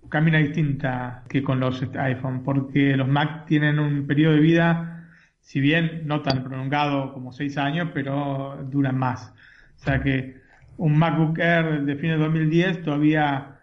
[0.09, 5.07] camina distinta que con los iPhone, porque los Mac tienen un periodo de vida,
[5.39, 9.33] si bien no tan prolongado como 6 años, pero duran más.
[9.79, 10.37] O sea que
[10.77, 13.59] un MacBook Air de fines de 2010 todavía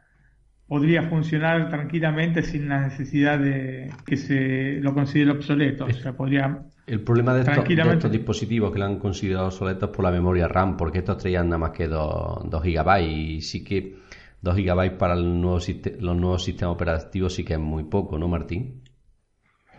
[0.67, 5.85] podría funcionar tranquilamente sin la necesidad de que se lo considere obsoleto.
[5.85, 10.13] O sea, podría el problema de estos, dispositivos que lo han considerado obsoletos por la
[10.13, 13.97] memoria RAM, porque estos traían nada más que 2, 2 GB y sí que
[14.42, 15.59] 2 GB para el nuevo,
[16.01, 18.83] los nuevos sistemas operativos sí que es muy poco, ¿no, Martín?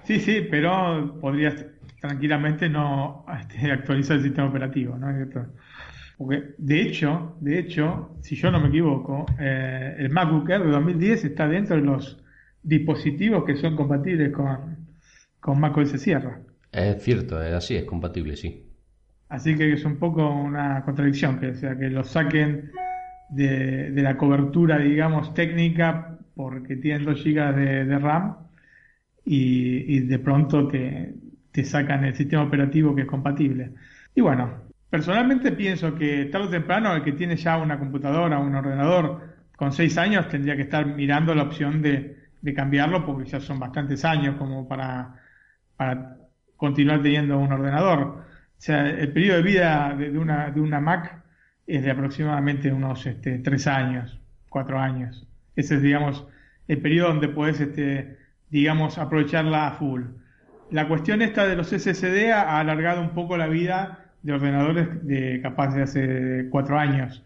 [0.04, 1.66] Sí, sí, pero podrías
[2.00, 5.08] tranquilamente no este, actualizar el sistema operativo, ¿no?
[6.18, 10.72] Porque de hecho, de hecho, si yo no me equivoco, eh, el MacBook Air de
[10.72, 12.24] 2010 está dentro de los
[12.64, 14.88] dispositivos que son compatibles con,
[15.40, 16.42] con macOS Sierra.
[16.72, 18.68] Es cierto, es así, es compatible, sí.
[19.30, 22.72] Así que es un poco una contradicción, que sea que lo saquen
[23.30, 28.38] de, la cobertura, digamos, técnica, porque tienen 2 GB de, RAM
[29.26, 31.14] y, de pronto te,
[31.52, 33.72] te sacan el sistema operativo que es compatible.
[34.16, 38.56] Y bueno, personalmente pienso que tarde o temprano el que tiene ya una computadora, un
[38.56, 39.22] ordenador
[39.56, 42.16] con 6 años tendría que estar mirando la opción de,
[42.56, 45.16] cambiarlo porque ya son bastantes años como para,
[46.56, 48.00] continuar teniendo un ordenador.
[48.00, 48.24] O
[48.58, 51.27] sea, el periodo de vida de una Mac
[51.68, 55.28] es de aproximadamente unos este, tres años, cuatro años.
[55.56, 56.26] Ese es, digamos,
[56.68, 58.18] el periodo donde puedes, este,
[58.50, 60.04] digamos, aprovecharla a full.
[60.72, 65.42] La cuestión esta de los SSD ha alargado un poco la vida de ordenadores de
[65.42, 67.24] capaz de hace cuatro años.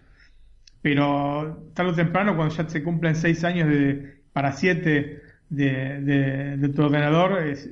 [0.81, 6.69] Pero tarde o temprano, cuando ya se cumplen seis años de, para siete de, de,
[6.69, 7.69] tu ordenador, es,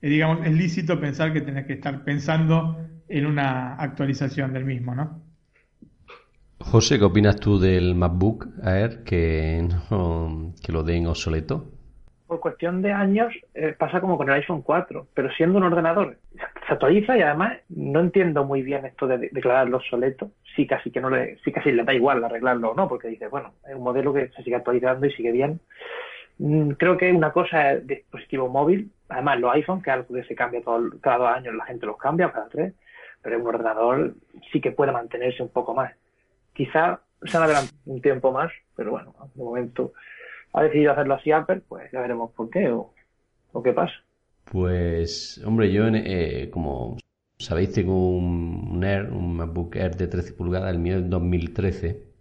[0.00, 5.23] digamos, es lícito pensar que tenés que estar pensando en una actualización del mismo, ¿no?
[6.60, 11.66] José, ¿qué opinas tú del MacBook Air que, no, lo den obsoleto?
[12.26, 16.16] Por cuestión de años eh, pasa como con el iPhone 4, pero siendo un ordenador
[16.66, 20.30] se actualiza y además no entiendo muy bien esto de declararlo obsoleto.
[20.56, 23.28] Sí, casi que no le, sí casi le da igual arreglarlo o no, porque dice,
[23.28, 25.60] bueno, es un modelo que se sigue actualizando y sigue bien.
[26.38, 30.24] Mm, creo que una cosa es dispositivo móvil, además los iPhones, que es algo que
[30.24, 32.74] se cambia todo, cada dos años, la gente los cambia, cada tres,
[33.22, 34.14] pero un ordenador
[34.52, 35.92] sí que puede mantenerse un poco más.
[36.54, 39.92] Quizá se han adelantado un tiempo más, pero bueno, de momento
[40.52, 42.92] ha decidido hacerlo así Apple, pues ya veremos por qué o,
[43.62, 43.94] qué pasa.
[44.44, 46.96] Pues, hombre, yo, eh, como
[47.38, 52.14] sabéis, tengo un, Air, un MacBook Air de 13 pulgadas, el mío es 2013.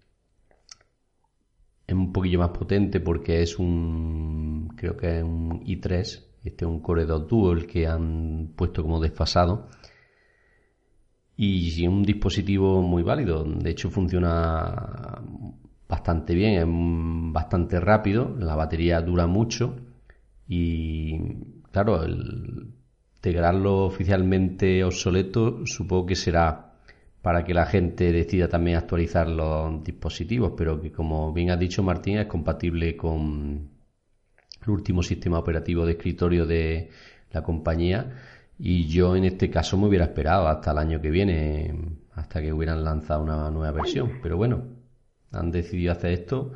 [1.86, 6.70] Es un poquillo más potente porque es un, creo que es un i3, este es
[6.70, 9.68] un Core 2 Duo, que han puesto como desfasado
[11.36, 13.44] y un dispositivo muy válido.
[13.44, 15.22] De hecho, funciona
[15.88, 16.66] bastante bien, es
[17.34, 19.76] bastante rápido, la batería dura mucho
[20.48, 21.18] y,
[21.72, 22.74] claro, el
[23.16, 26.74] integrarlo oficialmente obsoleto supongo que será
[27.22, 31.82] para que la gente decida también actualizar los dispositivos, pero que como bien ha dicho
[31.84, 33.70] Martín es compatible con
[34.62, 36.90] el último sistema operativo de escritorio de
[37.32, 38.12] la compañía
[38.58, 42.54] y yo en este caso me hubiera esperado hasta el año que viene, hasta que
[42.54, 44.20] hubieran lanzado una nueva versión.
[44.22, 44.66] Pero bueno,
[45.32, 46.54] han decidido hacer esto.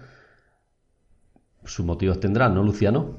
[1.65, 3.17] Sus motivos tendrán, ¿no, Luciano?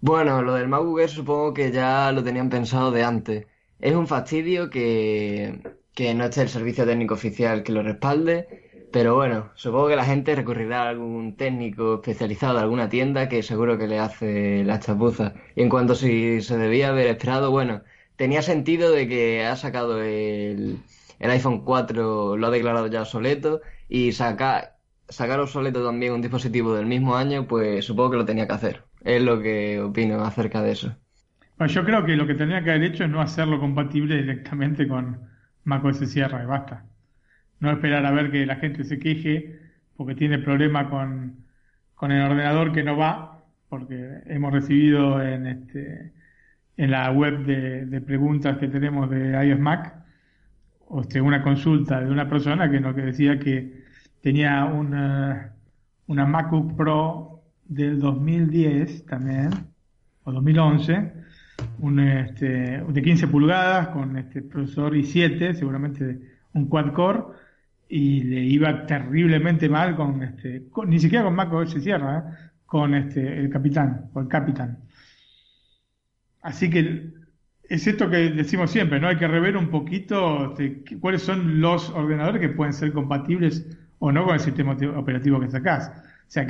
[0.00, 3.46] Bueno, lo del MacBook supongo que ya lo tenían pensado de antes.
[3.78, 5.62] Es un fastidio que,
[5.94, 8.48] que no esté el servicio técnico oficial que lo respalde,
[8.90, 13.42] Pero bueno, supongo que la gente recurrirá a algún técnico especializado de alguna tienda que
[13.42, 15.34] seguro que le hace la chapuza.
[15.54, 17.82] Y en cuanto si se debía haber esperado, bueno,
[18.20, 20.76] tenía sentido de que ha sacado el,
[21.18, 24.76] el iPhone 4, lo ha declarado ya obsoleto, y saca,
[25.08, 28.84] sacar obsoleto también un dispositivo del mismo año, pues supongo que lo tenía que hacer.
[29.02, 30.94] Es lo que opino acerca de eso.
[31.56, 34.86] Bueno, yo creo que lo que tendría que haber hecho es no hacerlo compatible directamente
[34.86, 35.18] con
[35.64, 36.84] macOS Sierra y basta.
[37.58, 39.58] No esperar a ver que la gente se queje
[39.96, 41.46] porque tiene problema con,
[41.94, 46.19] con el ordenador que no va, porque hemos recibido en este
[46.80, 49.94] en la web de, preguntas que tenemos de iOS Mac
[50.86, 53.84] o sea, una consulta de una persona que nos decía que
[54.22, 55.52] tenía una,
[56.06, 59.50] una MacBook Pro del 2010 también,
[60.24, 61.12] o 2011,
[61.80, 66.18] un, este, de 15 pulgadas con este procesador i7, seguramente
[66.54, 67.24] un quad core,
[67.90, 72.50] y le iba terriblemente mal con este, ni siquiera con Mac OS Sierra, ¿eh?
[72.64, 74.78] con este, el capitán, o el capitán.
[76.42, 77.10] Así que
[77.64, 79.08] es esto que decimos siempre, ¿no?
[79.08, 83.66] Hay que rever un poquito este, cuáles son los ordenadores que pueden ser compatibles
[83.98, 85.88] o no con el sistema operativo que sacás.
[85.88, 86.46] O sea,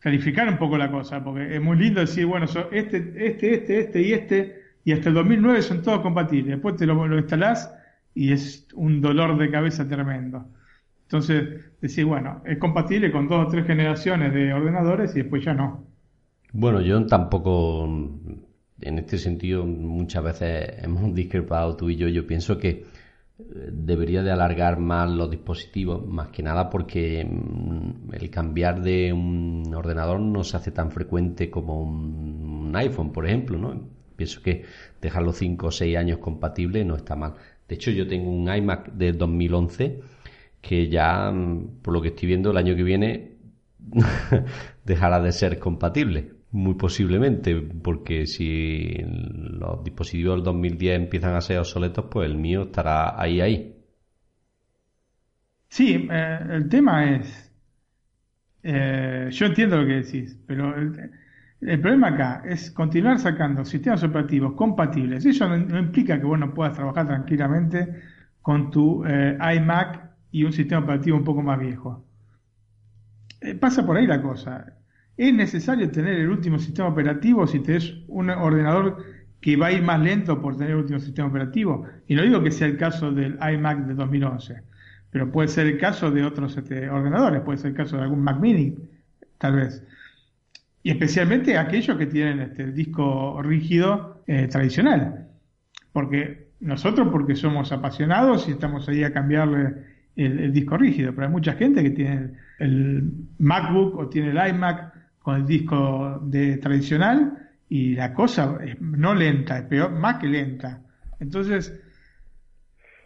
[0.00, 4.02] clarificar un poco la cosa, porque es muy lindo decir, bueno, este, este, este, este
[4.02, 6.52] y este, y hasta el 2009 son todos compatibles.
[6.52, 7.74] Después te lo, lo instalás
[8.14, 10.46] y es un dolor de cabeza tremendo.
[11.02, 15.54] Entonces, decir, bueno, es compatible con dos o tres generaciones de ordenadores y después ya
[15.54, 15.84] no.
[16.52, 17.88] Bueno, yo tampoco,
[18.80, 22.08] en este sentido, muchas veces hemos discrepado tú y yo.
[22.08, 22.84] Yo pienso que
[23.36, 29.72] debería de alargar más los dispositivos, más que nada porque mm, el cambiar de un
[29.74, 33.88] ordenador no se hace tan frecuente como un, iPhone, por ejemplo, ¿no?
[34.16, 34.64] Pienso que
[35.00, 37.34] dejarlo 5 o 6 años compatible no está mal.
[37.68, 40.00] De hecho, yo tengo un iMac de 2011
[40.60, 43.36] que ya, mm, por lo que estoy viendo, el año que viene
[44.84, 46.33] dejará de ser compatible.
[46.54, 52.62] Muy posiblemente, porque si los dispositivos del 2010 empiezan a ser obsoletos, pues el mío
[52.62, 53.76] estará ahí, ahí.
[55.68, 57.52] Sí, eh, el tema es,
[58.62, 64.52] eh, yo entiendo lo que decís, pero el, problema acá es continuar sacando sistemas operativos
[64.54, 65.26] compatibles.
[65.26, 68.00] Eso no, implica que vos no puedas trabajar tranquilamente
[68.42, 72.04] con tu eh, iMac y un sistema operativo un poco más viejo.
[73.58, 74.83] pasa por ahí la cosa.
[75.16, 79.04] ¿Es necesario tener el último sistema operativo si tenés un ordenador
[79.40, 81.86] que va a ir más lento por tener el último sistema operativo?
[82.08, 84.62] Y no digo que sea el caso del iMac de 2011,
[85.10, 88.22] pero puede ser el caso de otros este, ordenadores, puede ser el caso de algún
[88.22, 88.74] Mac mini,
[89.38, 89.84] tal vez.
[90.82, 95.28] Y especialmente aquellos que tienen este, el disco rígido eh, tradicional.
[95.92, 99.74] Porque nosotros, porque somos apasionados y estamos ahí a cambiarle
[100.16, 104.93] el, disco rígido, pero hay mucha gente que tiene el MacBook o tiene el iMac
[105.24, 110.26] con el disco de tradicional y la cosa es no lenta, es peor, más que
[110.26, 110.82] lenta.
[111.18, 111.80] Entonces,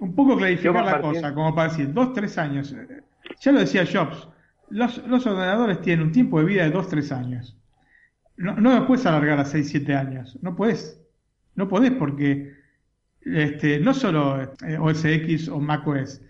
[0.00, 2.74] un poco clarificar la cosa, como para decir, dos, tres años.
[3.40, 4.28] Ya lo decía Jobs,
[4.68, 7.56] los, los ordenadores tienen un tiempo de vida de dos, tres años.
[8.36, 10.36] No, no los puedes alargar a seis, siete años.
[10.42, 11.00] No puedes.
[11.54, 12.52] No podés porque
[13.20, 16.20] este, no solo eh, OS X o macOS,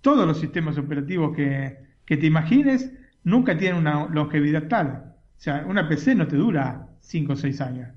[0.00, 5.09] todos los sistemas operativos que, que te imagines nunca tienen una longevidad tal.
[5.40, 7.88] O sea, una PC no te dura 5 o 6 años.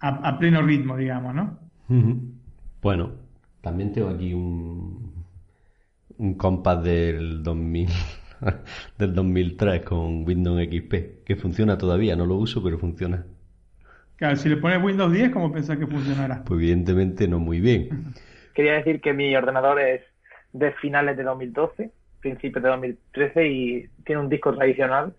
[0.00, 1.58] A, pleno ritmo, digamos, ¿no?
[2.82, 3.12] Bueno,
[3.62, 5.24] también tengo aquí un,
[6.18, 7.88] un compás del 2000,
[8.98, 13.24] del 2003 con Windows XP, que funciona todavía, no lo uso, pero funciona.
[14.16, 16.44] Claro, si le pones Windows 10, ¿cómo pensás que funcionará?
[16.44, 18.12] Pues evidentemente no muy bien.
[18.54, 20.02] Quería decir que mi ordenador es
[20.52, 25.14] de finales de 2012, principios de 2013 y tiene un disco tradicional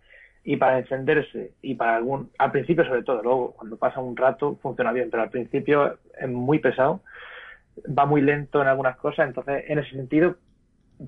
[0.46, 4.58] y para encenderse y para algún, al principio sobre todo, luego cuando pasa un rato
[4.62, 7.02] funciona bien, pero al principio es muy pesado,
[7.86, 10.38] va muy lento en algunas cosas, entonces en ese sentido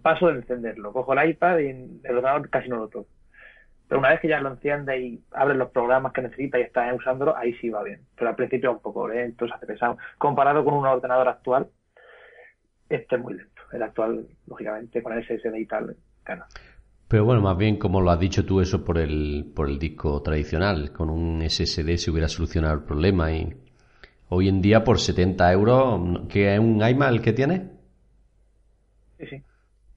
[0.02, 1.70] paso de encenderlo, cojo el iPad y
[2.04, 3.08] el ordenador casi no lo toco.
[3.88, 6.94] Pero una vez que ya lo enciende y abre los programas que necesita y está
[6.94, 8.02] usándolo, ahí sí va bien.
[8.18, 9.98] Pero al principio es un poco lento, se hace pesado.
[10.18, 11.68] Comparado con un ordenador actual,
[12.90, 13.62] este es muy lento.
[13.72, 16.48] El actual, lógicamente, con el SSD y tal, gana.
[17.08, 20.22] Pero bueno, más bien como lo has dicho tú, eso por el, por el disco
[20.22, 20.92] tradicional.
[20.92, 23.56] Con un SSD se hubiera solucionado el problema y
[24.30, 27.70] hoy en día por 70 euros, ¿qué es un iMac el que tiene?
[29.20, 29.44] Sí, sí.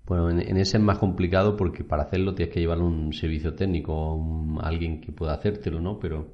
[0.06, 3.92] Bueno, en, ese es más complicado porque para hacerlo tienes que llevar un servicio técnico
[3.92, 5.98] o alguien que pueda hacértelo, ¿no?
[5.98, 6.28] Pero...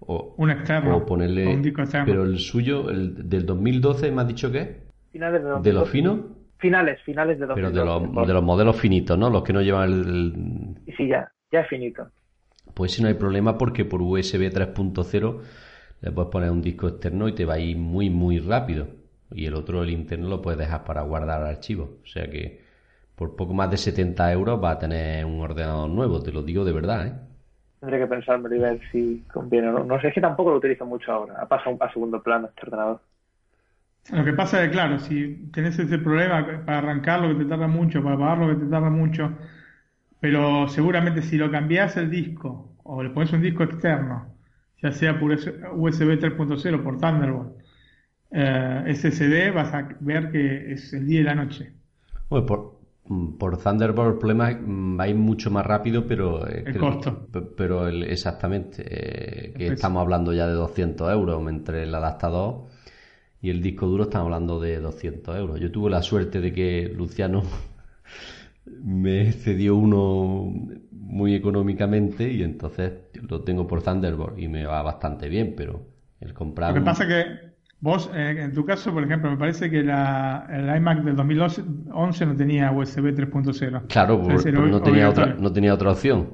[0.00, 0.96] O, un externo.
[0.96, 1.60] O ponerle...
[2.04, 4.82] Pero el suyo, el del 2012, ¿me has dicho qué?
[5.12, 6.37] ¿De lo fino?
[6.58, 9.30] Finales, finales de Pero de los, de los modelos finitos, ¿no?
[9.30, 10.94] Los que no llevan el...
[10.96, 12.08] Sí, ya, ya es finito.
[12.74, 15.40] Pues si no hay problema porque por USB 3.0
[16.00, 18.88] le puedes poner un disco externo y te va a ir muy, muy rápido.
[19.30, 21.90] Y el otro, el interno, lo puedes dejar para guardar archivos.
[22.02, 22.60] O sea que
[23.14, 26.64] por poco más de 70 euros va a tener un ordenador nuevo, te lo digo
[26.64, 27.12] de verdad, ¿eh?
[27.80, 29.84] Tendré que pensármelo y ver si conviene o no.
[29.84, 31.34] No sé, es que tampoco lo utilizo mucho ahora.
[31.40, 33.00] Ha pasado a segundo plano este ordenador.
[34.10, 37.66] Lo que pasa es que, claro, si tenés ese problema para arrancarlo que te tarda
[37.66, 39.32] mucho, para apagarlo que te tarda mucho,
[40.20, 44.34] pero seguramente si lo cambias el disco o le pones un disco externo,
[44.82, 47.52] ya sea por USB 3.0 por Thunderbolt,
[48.30, 51.72] eh, SSD, vas a ver que es el día y la noche.
[52.30, 52.78] Bueno, por,
[53.38, 54.50] por Thunderbolt el problema
[54.98, 56.46] va a ir mucho más rápido, pero...
[56.46, 57.28] el costo.
[57.56, 62.77] pero exactamente, eh, que estamos hablando ya de 200 euros entre el adaptador
[63.40, 65.60] y el disco duro estamos hablando de 200 euros.
[65.60, 67.42] Yo tuve la suerte de que Luciano
[68.84, 70.52] me cedió uno
[70.90, 72.92] muy económicamente y entonces
[73.28, 75.86] lo tengo por Thunderbolt y me va bastante bien, pero
[76.20, 76.74] el comprar...
[76.74, 77.24] Lo que pasa que
[77.80, 82.26] vos, eh, en tu caso, por ejemplo, me parece que la, el iMac del 2011
[82.26, 83.86] no tenía USB 3.0.
[83.86, 86.28] Claro, no, tenía otra, no tenía otra opción.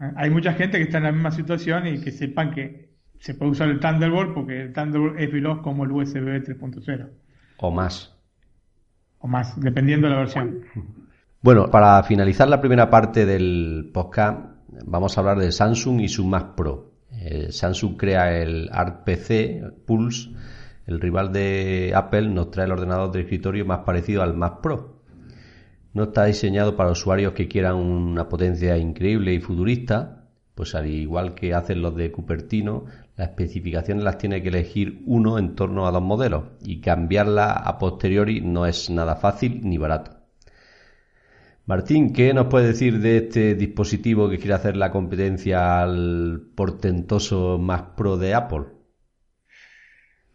[0.00, 2.85] Eh, hay mucha gente que está en la misma situación y que sepan que
[3.26, 7.08] se puede usar el Thunderbolt porque el Thunderbolt es veloz como el USB 3.0.
[7.56, 8.16] O más.
[9.18, 10.60] O más, dependiendo de la versión.
[11.42, 14.46] Bueno, para finalizar la primera parte del podcast,
[14.84, 16.92] vamos a hablar de Samsung y su Mac Pro.
[17.10, 20.30] Eh, Samsung crea el Art PC Pulse,
[20.86, 25.02] el rival de Apple nos trae el ordenador de escritorio más parecido al Mac Pro.
[25.94, 31.34] No está diseñado para usuarios que quieran una potencia increíble y futurista, pues al igual
[31.34, 32.86] que hacen los de Cupertino,
[33.16, 37.78] las especificaciones las tiene que elegir uno en torno a dos modelos y cambiarla a
[37.78, 40.12] posteriori no es nada fácil ni barato.
[41.64, 47.58] Martín, ¿qué nos puede decir de este dispositivo que quiere hacer la competencia al portentoso
[47.58, 48.66] Mac Pro de Apple?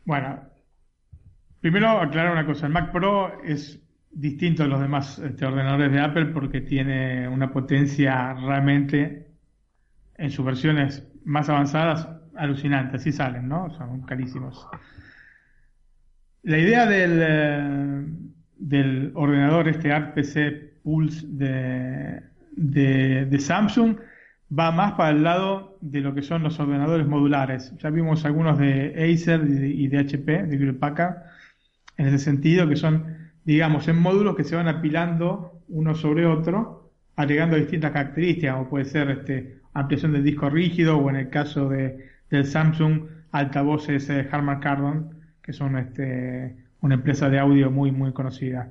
[0.03, 0.41] Bueno,
[1.61, 3.79] primero aclarar una cosa, el Mac Pro es
[4.09, 9.27] distinto de los demás este, ordenadores de Apple porque tiene una potencia realmente
[10.17, 13.69] en sus versiones más avanzadas alucinante, así salen, ¿no?
[13.77, 14.67] Son carísimos.
[16.43, 18.05] La idea del, eh,
[18.57, 22.23] del ordenador, este Art PC Pulse de,
[22.55, 23.97] de, Samsung,
[24.57, 27.73] va más para el lado de lo que son los ordenadores modulares.
[27.77, 30.83] Ya vimos algunos de Acer y de, HP, de Hewlett
[31.97, 33.05] en ese sentido, que son,
[33.45, 38.85] digamos, en módulos que se van apilando uno sobre otro, agregando distintas características, como puede
[38.85, 44.27] ser este, ampliación del disco rígido o en el caso de del Samsung altavoces eh,
[44.31, 48.69] Harman Kardon, que son este, una empresa de audio muy, muy conocida.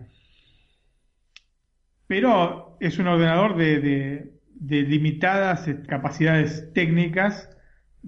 [2.06, 7.48] Pero es un ordenador de, limitadas eh, capacidades técnicas.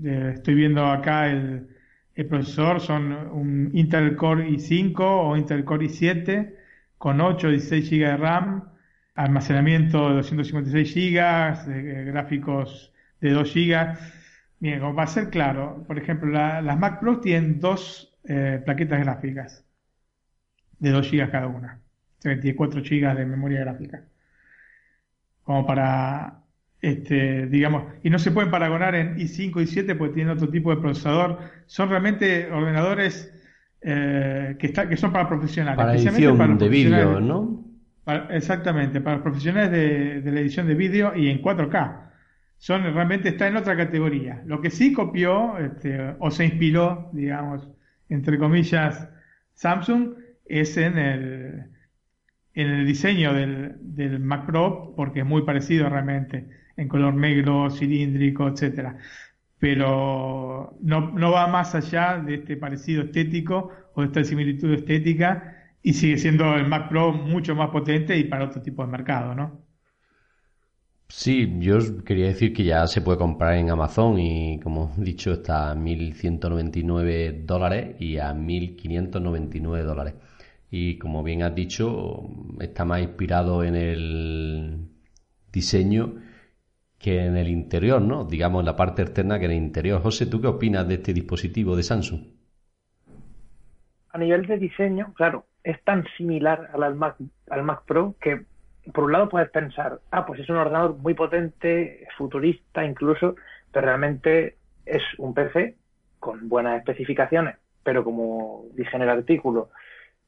[0.02, 1.68] estoy viendo acá el,
[2.28, 6.54] procesor, son un Intel Core i5 o Intel Core i7
[6.98, 8.64] con 8 o 16 GB de RAM,
[9.14, 14.21] almacenamiento de 256 GB, gráficos de 2 GB
[14.62, 19.64] Bien, como para ser claro, por ejemplo, las Mac Pro tienen dos eh, plaquetas gráficas
[20.78, 21.80] de 2 GB cada una.
[22.22, 24.04] 24 GB de memoria gráfica.
[25.42, 26.44] Como para,
[26.80, 30.72] este, digamos, y no se pueden paragonar en i5 y i7 porque tienen otro tipo
[30.72, 31.40] de procesador.
[31.66, 33.34] Son realmente ordenadores
[33.80, 35.76] eh, que, está, que son para profesionales.
[35.76, 37.64] Para edición de vídeo, ¿no?
[38.30, 42.11] exactamente, para los profesionales de, de la edición de vídeo y en 4K
[42.62, 44.40] son realmente está en otra categoría.
[44.46, 47.68] Lo que sí copió este, o se inspiró, digamos,
[48.08, 49.08] entre comillas,
[49.54, 51.64] Samsung es en el,
[52.54, 56.46] en el diseño del, del Mac Pro, porque es muy parecido realmente,
[56.76, 58.96] en color negro, cilíndrico, etcétera.
[59.58, 65.72] Pero no, no va más allá de este parecido estético o de esta similitud estética
[65.82, 69.34] y sigue siendo el Mac Pro mucho más potente y para otro tipo de mercado,
[69.34, 69.71] ¿no?
[71.14, 75.32] Sí, yo quería decir que ya se puede comprar en Amazon y como he dicho
[75.32, 80.14] está a 1.199 dólares y a 1.599 dólares.
[80.70, 82.28] Y como bien has dicho,
[82.60, 84.88] está más inspirado en el
[85.52, 86.14] diseño
[86.98, 88.24] que en el interior, ¿no?
[88.24, 90.00] Digamos en la parte externa que en el interior.
[90.02, 92.22] José, ¿tú qué opinas de este dispositivo de Samsung?
[94.10, 98.46] A nivel de diseño, claro, es tan similar al al Mac Pro que
[98.92, 103.36] por un lado puedes pensar, ah, pues es un ordenador muy potente, futurista incluso,
[103.70, 105.76] pero realmente es un PC
[106.18, 109.70] con buenas especificaciones, pero como dije en el artículo,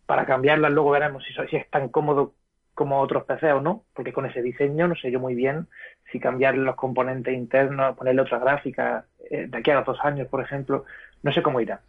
[0.07, 2.35] para cambiarlas luego veremos si, si es tan cómodo
[2.75, 5.69] como otros PCs o no, porque con ese diseño no sé yo muy bien
[6.11, 10.29] si cambiar los componentes internos, ponerle otra gráfica, eh, de aquí a los dos años,
[10.29, 10.85] por ejemplo,
[11.23, 11.81] no sé cómo irá.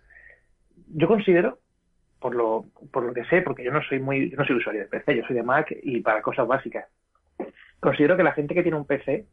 [0.88, 1.60] Yo considero,
[2.20, 4.82] por lo, por lo que sé, porque yo no soy muy, yo no soy usuario
[4.82, 6.86] de PC, yo soy de Mac y para cosas básicas.
[7.80, 9.26] Considero que la gente que tiene un PC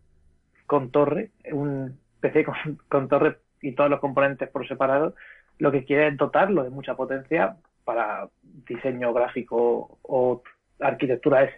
[0.67, 2.57] con torre, un PC con,
[2.89, 5.15] con torre y todos los componentes por separado,
[5.59, 10.43] lo que quiere es dotarlo de mucha potencia para diseño gráfico o
[10.81, 11.49] arquitectura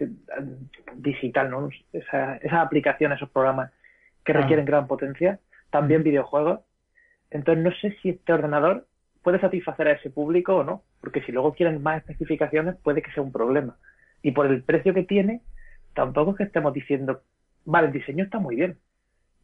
[0.95, 1.69] digital, ¿no?
[1.91, 3.71] Esa, esas aplicaciones, esos programas
[4.23, 6.61] que requieren gran potencia, también videojuegos.
[7.31, 8.87] Entonces no sé si este ordenador
[9.25, 13.11] puede satisfacer a ese público o no, porque si luego quieren más especificaciones puede que
[13.11, 13.75] sea un problema.
[14.21, 15.41] Y por el precio que tiene,
[15.95, 17.23] tampoco es que estemos diciendo,
[17.65, 18.77] vale, el diseño está muy bien,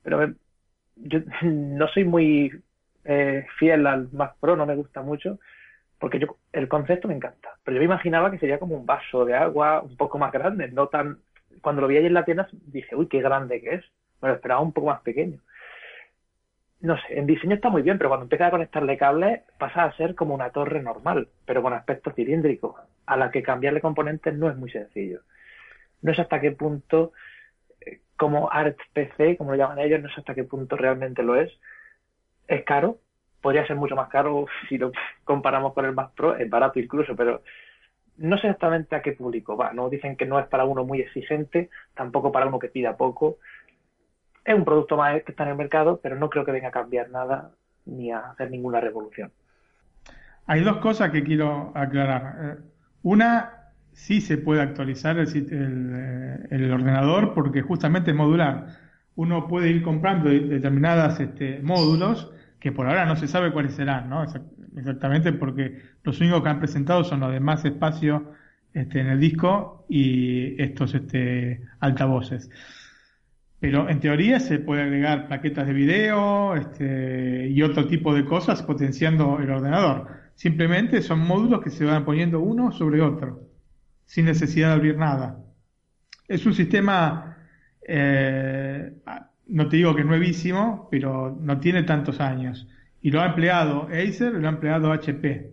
[0.03, 0.35] pero
[0.97, 2.61] yo no soy muy
[3.05, 5.39] eh, fiel al Mac Pro, no me gusta mucho,
[5.99, 9.25] porque yo el concepto me encanta, pero yo me imaginaba que sería como un vaso
[9.25, 11.17] de agua un poco más grande, no tan...
[11.61, 13.85] Cuando lo vi ahí en la tienda dije, uy, qué grande que es,
[14.21, 15.39] me lo esperaba un poco más pequeño.
[16.81, 19.95] No sé, en diseño está muy bien, pero cuando empieza a conectarle cables pasa a
[19.97, 22.75] ser como una torre normal, pero con aspecto cilíndrico,
[23.05, 25.21] a la que cambiarle componentes no es muy sencillo.
[26.01, 27.13] No sé hasta qué punto,
[27.81, 31.35] eh, como Art PC, como lo llaman ellos, no sé hasta qué punto realmente lo
[31.35, 31.51] es.
[32.47, 32.97] Es caro,
[33.41, 34.91] podría ser mucho más caro si lo
[35.23, 37.43] comparamos con el Mac Pro, es barato incluso, pero
[38.17, 39.73] no sé exactamente a qué público va.
[39.73, 43.37] No dicen que no es para uno muy exigente, tampoco para uno que pida poco.
[44.43, 46.71] Es un producto más que está en el mercado, pero no creo que venga a
[46.71, 47.51] cambiar nada
[47.85, 49.31] ni a hacer ninguna revolución.
[50.45, 52.35] Hay dos cosas que quiero aclarar.
[52.41, 52.57] Eh,
[53.03, 58.67] una, sí se puede actualizar el, el, el ordenador porque justamente es modular.
[59.15, 64.09] Uno puede ir comprando determinados este, módulos que por ahora no se sabe cuáles serán,
[64.09, 64.23] ¿no?
[64.23, 68.31] Exactamente porque los únicos que han presentado son los de más espacio
[68.73, 72.49] este, en el disco y estos este, altavoces.
[73.61, 78.61] Pero en teoría se puede agregar plaquetas de video este, y otro tipo de cosas
[78.63, 80.07] potenciando el ordenador.
[80.35, 83.47] Simplemente son módulos que se van poniendo uno sobre otro,
[84.03, 85.37] sin necesidad de abrir nada.
[86.27, 87.37] Es un sistema
[87.87, 88.93] eh,
[89.47, 92.67] no te digo que es nuevísimo, pero no tiene tantos años.
[93.01, 95.51] Y lo ha empleado Acer y lo ha empleado HP.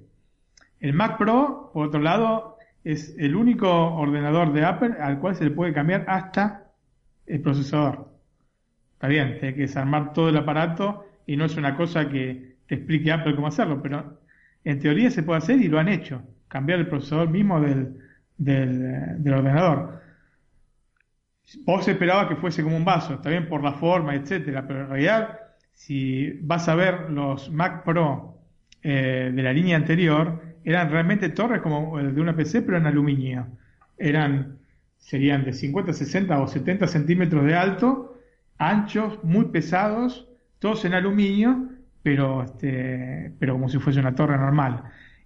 [0.80, 5.44] El Mac Pro, por otro lado, es el único ordenador de Apple al cual se
[5.44, 6.67] le puede cambiar hasta
[7.28, 8.08] el procesador.
[8.94, 12.74] Está bien, tiene que desarmar todo el aparato y no es una cosa que te
[12.76, 14.20] explique Apple cómo hacerlo, pero
[14.64, 16.22] en teoría se puede hacer y lo han hecho.
[16.48, 17.98] Cambiar el procesador mismo del,
[18.36, 19.98] del, del ordenador
[21.64, 24.88] vos esperabas que fuese como un vaso, está bien por la forma, etcétera, pero en
[24.88, 25.38] realidad,
[25.72, 28.38] si vas a ver los Mac Pro
[28.82, 32.86] eh, de la línea anterior, eran realmente torres como el de una PC, pero en
[32.86, 33.46] aluminio.
[33.96, 34.58] Eran,
[34.98, 38.18] serían de 50, 60 o 70 centímetros de alto,
[38.58, 40.28] anchos, muy pesados,
[40.58, 41.70] todos en aluminio,
[42.02, 44.84] pero, este, pero como si fuese una torre normal.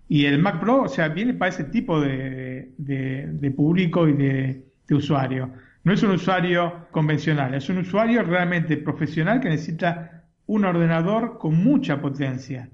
[0.09, 4.67] Y el Mac Pro, o sea, viene para ese tipo de, de, público y de,
[4.87, 5.51] de usuario.
[5.85, 11.63] No es un usuario convencional, es un usuario realmente profesional que necesita un ordenador con
[11.63, 12.69] mucha potencia.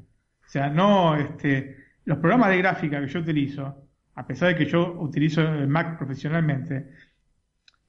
[0.47, 3.88] O sea, no este, los programas de gráfica que yo utilizo,
[4.19, 6.89] a pesar de que yo utilizo el Mac profesionalmente,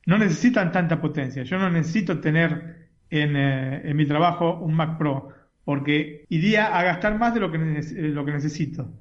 [0.06, 1.44] no necesitan tanta potencia.
[1.44, 5.30] Yo no necesito tener en, eh, mi trabajo un Mac Pro,
[5.66, 8.92] porque iría a gastar más de lo que, lo que necesito.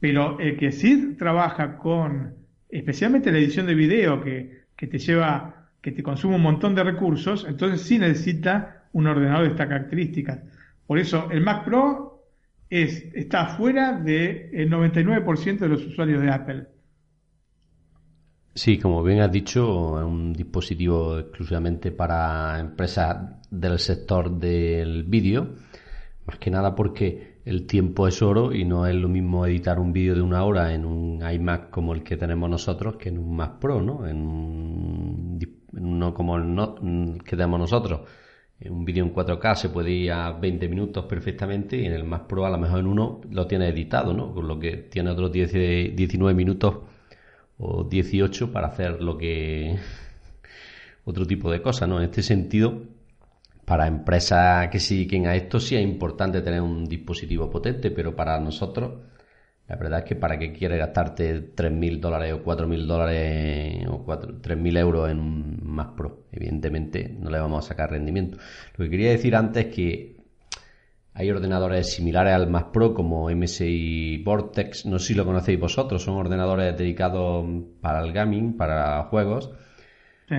[0.00, 2.34] Pero el que sí trabaja con,
[2.68, 6.84] especialmente la edición de video, que que te lleva, que te consume un montón de
[6.84, 10.38] recursos, entonces sí necesita un ordenador de estas características.
[10.86, 12.17] Por eso el Mac Pro
[12.70, 16.66] es, está fuera del 99% de los usuarios de Apple.
[18.54, 23.16] Sí, como bien has dicho, es un dispositivo exclusivamente para empresas
[23.50, 25.54] del sector del vídeo,
[26.26, 29.92] más que nada porque el tiempo es oro y no es lo mismo editar un
[29.92, 33.36] vídeo de una hora en un iMac como el que tenemos nosotros que en un
[33.36, 34.06] Mac Pro, ¿no?
[34.06, 35.38] En,
[35.72, 38.00] uno como el que tenemos nosotros.
[38.60, 42.04] En un vídeo en 4K se puede ir a 20 minutos perfectamente y en el
[42.04, 44.34] Mac Pro a lo mejor en uno lo tiene editado, ¿no?
[44.34, 46.78] Con lo que tiene otros 10, 19 minutos
[47.58, 49.76] o 18 para hacer lo que
[51.04, 51.98] otro tipo de cosas, ¿no?
[51.98, 52.82] En este sentido,
[53.64, 58.16] para empresas que se dediquen a esto sí es importante tener un dispositivo potente, pero
[58.16, 58.92] para nosotros
[59.68, 64.04] la verdad es que para qué quieres gastarte 3.000 dólares o 4.000 dólares o
[64.40, 68.38] 3.000 euros en un Mac Pro, evidentemente no le vamos a sacar rendimiento.
[68.76, 70.16] Lo que quería decir antes es que
[71.12, 76.02] hay ordenadores similares al Mac Pro como MSI Vortex, no sé si lo conocéis vosotros,
[76.02, 77.44] son ordenadores dedicados
[77.80, 79.50] para el gaming, para juegos,
[80.28, 80.36] Sí.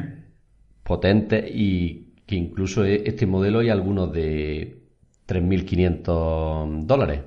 [0.83, 4.77] potentes y que incluso e- este modelo hay algunos de
[5.25, 7.21] 3.500 dólares.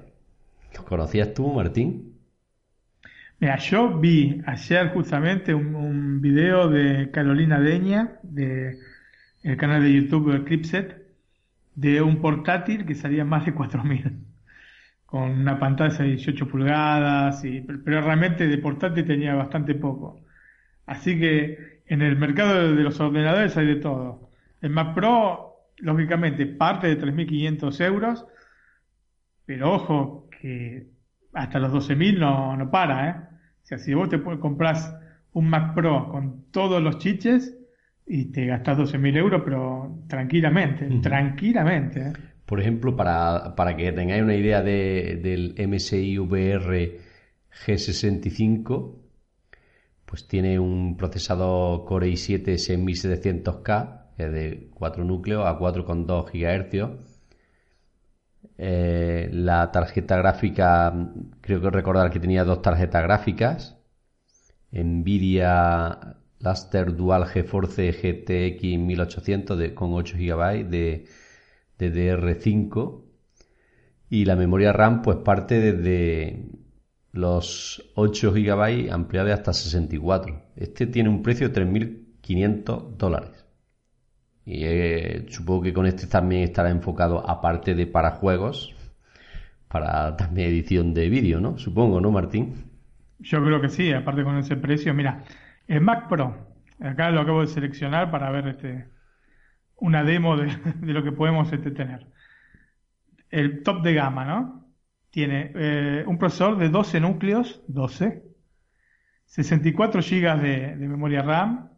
[0.75, 2.13] ¿Los conocías tú, Martín?
[3.39, 8.79] Mira, yo vi ayer justamente un, video de Carolina Deña, de
[9.43, 11.03] el canal de YouTube Clipset,
[11.75, 14.17] de un portátil que salía más de 4.000,
[15.07, 20.21] con una pantalla de 18 pulgadas, y, pero realmente de portátil tenía bastante poco.
[20.87, 24.31] Así que en el mercado de, de los ordenadores hay de todo.
[24.61, 28.25] El Mac Pro, lógicamente, parte de 3.500 euros,
[29.45, 30.89] pero ojo que
[31.33, 33.15] hasta los 12.000 no, no para, ¿eh?
[33.63, 34.95] O sea, si vos te comprás
[35.33, 37.57] un Mac Pro con todos los chiches
[38.07, 42.13] y te gastás 12.000 euros, pero tranquilamente, tranquilamente, ¿eh?
[42.45, 46.99] Por ejemplo, para, para que tengáis una idea de- del MSI VR
[47.67, 48.99] G65,
[50.05, 57.12] pues tiene un procesador Core i7 6700K, que es de 4 núcleos a 4,2 GHz.
[58.59, 60.93] Eh, la tarjeta gráfica,
[61.41, 63.79] creo que recordar que tenía dos tarjetas gráficas.
[64.73, 71.07] Nvidia Luster Dual GeForce GTX 1800 de, con 8 GB de,
[71.79, 73.03] de DR5
[74.11, 76.47] y la memoria RAM pues parte desde
[77.13, 80.43] los 8 GB ampliable hasta 64.
[80.57, 83.42] Este tiene un precio de 3.500 dólares.
[84.45, 88.75] Y eh, supongo que con este también estará enfocado, aparte de para juegos,
[89.69, 91.59] para también edición de vídeo, ¿no?
[91.59, 92.71] Supongo, ¿no, Martín?
[93.21, 94.93] Yo creo que sí, aparte con ese precio.
[94.95, 95.25] Mira,
[95.69, 96.37] el Mac Pro,
[96.81, 98.89] acá lo acabo de seleccionar para ver este
[99.77, 100.53] una demo de,
[100.93, 102.07] lo que podemos este, tener.
[103.31, 104.67] El top de gama, ¿no?
[105.11, 108.25] Tiene eh, un procesador de 12 núcleos, 12,
[109.27, 110.41] 64 GB
[110.79, 111.72] de memoria RAM,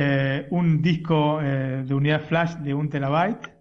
[0.00, 3.52] eh, un disco eh, de unidad flash de 1 terabyte,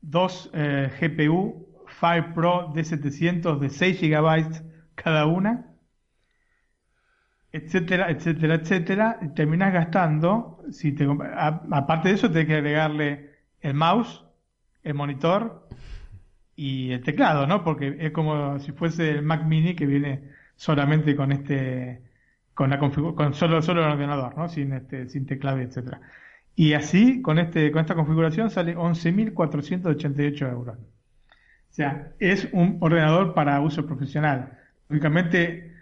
[0.00, 4.62] dos eh, GPU Fire Pro D700 de 6 GB
[4.94, 5.66] cada una,
[7.52, 9.18] etcétera, etcétera, etcétera.
[9.20, 11.06] Y terminas gastando, si te,
[11.70, 14.24] aparte de eso, tienes que agregarle el mouse,
[14.82, 15.68] el monitor
[16.56, 17.64] y el teclado, ¿no?
[17.64, 22.03] Porque es como si fuese el Mac Mini que viene solamente con este,
[22.54, 24.48] con la con solo, solo el ordenador, ¿no?
[24.48, 26.00] Sin este, sin teclado, etcétera.
[26.56, 30.78] Y así, con este, con esta configuración sale 11.488 euros.
[30.78, 34.56] O sea, es un ordenador para uso profesional.
[34.88, 35.72] Lógicamente,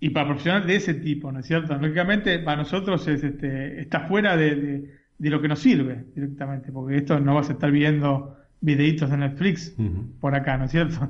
[0.00, 1.76] y para profesional de ese tipo, ¿no es cierto?
[1.76, 6.72] Lógicamente, para nosotros es, este, está fuera de, de- de lo que nos sirve directamente,
[6.72, 9.72] porque esto no vas a estar viendo videitos de Netflix
[10.20, 11.08] por acá, ¿no es cierto?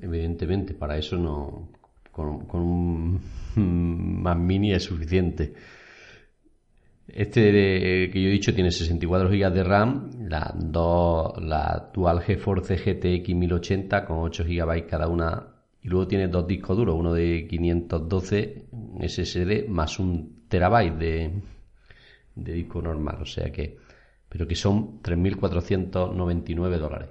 [0.00, 1.68] Evidentemente, para eso no.
[2.12, 3.20] Con, con un
[4.22, 5.52] Mac Mini es suficiente.
[7.12, 12.76] Este que yo he dicho tiene 64 GB de RAM, la, dos, la Dual GeForce
[12.76, 15.44] GTX 1080 con 8 GB cada una,
[15.82, 18.66] y luego tiene dos discos duros, uno de 512
[19.08, 21.30] SSD más un terabyte de,
[22.36, 23.76] de disco normal, o sea que,
[24.28, 27.08] pero que son 3.499 dólares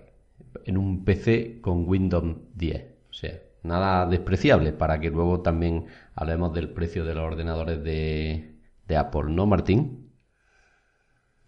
[0.65, 2.85] en un PC con Windows 10.
[3.09, 5.85] O sea, nada despreciable para que luego también
[6.15, 8.55] hablemos del precio de los ordenadores de,
[8.87, 10.09] de Apple, ¿no, Martín?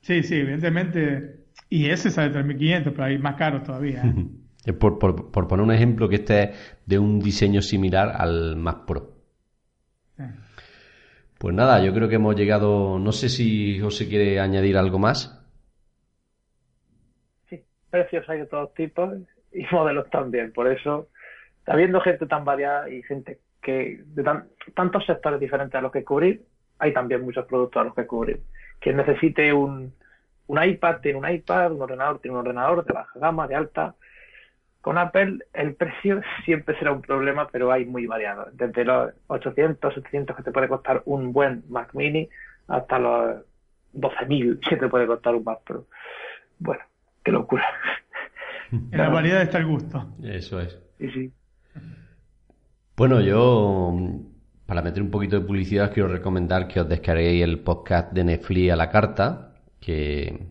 [0.02, 1.46] Sí, sí, evidentemente.
[1.70, 4.12] Y ese sale 3.500, pero hay más caro todavía.
[4.12, 4.16] ¿eh?
[4.64, 6.50] Eh, Por, por- por poner un ejemplo que este es
[6.86, 9.02] de un diseño similar al Mac Pro.
[10.18, 10.24] Sí.
[11.38, 15.42] Pues nada, yo creo que hemos llegado, no sé si José quiere añadir algo más.
[17.50, 19.14] Sí, precios hay de todos tipos
[19.52, 20.54] y modelos también.
[20.54, 21.10] Por eso,
[21.68, 26.04] habiendo gente tan variada y gente que de tan- tantos sectores diferentes a los que
[26.04, 26.44] cubrir,
[26.80, 28.42] hay también muchos productos a los que cubrir.
[28.80, 29.94] Quien necesite un,
[30.48, 33.94] un iPad tiene un iPad, un ordenador tiene un ordenador de baja gama, de alta.
[34.82, 38.48] Con Apple el precio siempre será un problema, pero hay muy variado.
[38.54, 42.28] Desde los 800, 700 que te puede costar un buen Mac Mini
[42.68, 43.42] hasta los
[43.94, 45.86] 12.000 que te puede costar un Mac Pro.
[46.58, 46.84] Bueno,
[47.24, 47.66] qué locura.
[48.72, 50.08] En la variedad está el gusto.
[50.24, 50.80] Eso es.
[50.98, 51.32] Sí, sí.
[52.96, 53.98] Bueno, yo,
[54.66, 58.72] para meter un poquito de publicidad, quiero recomendar que os descarguéis el podcast de Netflix
[58.72, 60.48] a la carta, que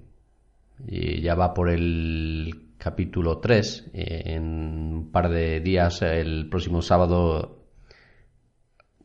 [0.86, 3.90] ya va por el capítulo 3.
[3.92, 7.66] Eh, En un par de días, el próximo sábado,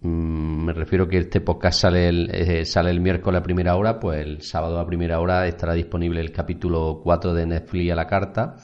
[0.02, 4.00] mm, me refiero que este podcast sale el, eh, sale el miércoles a primera hora,
[4.00, 8.08] pues el sábado a primera hora estará disponible el capítulo 4 de Netflix a la
[8.08, 8.56] carta,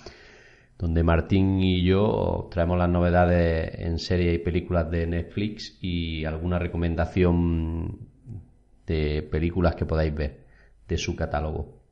[0.82, 6.58] donde Martín y yo traemos las novedades en series y películas de Netflix y alguna
[6.58, 8.00] recomendación
[8.88, 10.48] de películas que podáis ver
[10.88, 11.84] de su catálogo.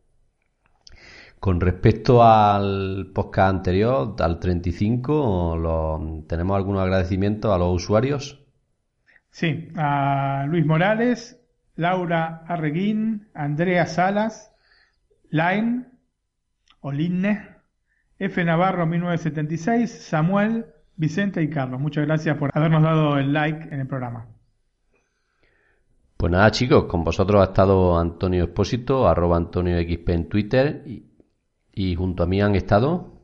[1.39, 8.43] Con respecto al podcast anterior, al 35, lo, ¿tenemos algunos agradecimientos a los usuarios?
[9.29, 11.39] Sí, a Luis Morales,
[11.75, 14.51] Laura Arreguín, Andrea Salas,
[15.29, 15.85] Line,
[16.81, 17.58] Olinne,
[18.19, 18.43] F.
[18.43, 20.65] Navarro 1976, Samuel,
[20.97, 21.79] Vicente y Carlos.
[21.79, 24.27] Muchas gracias por habernos dado el like en el programa.
[26.17, 31.05] Pues nada chicos, con vosotros ha estado Antonio Expósito, arroba Antonio XP en Twitter y,
[31.73, 33.19] y junto a mí han estado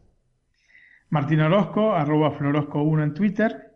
[1.09, 3.73] Martín Orozco, arroba Florosco1 en Twitter.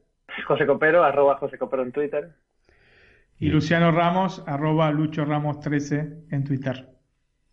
[0.48, 2.36] José Copero, arroba José Copero en Twitter.
[3.40, 6.90] Y Luciano Ramos, arroba Lucho Ramos 13 en Twitter.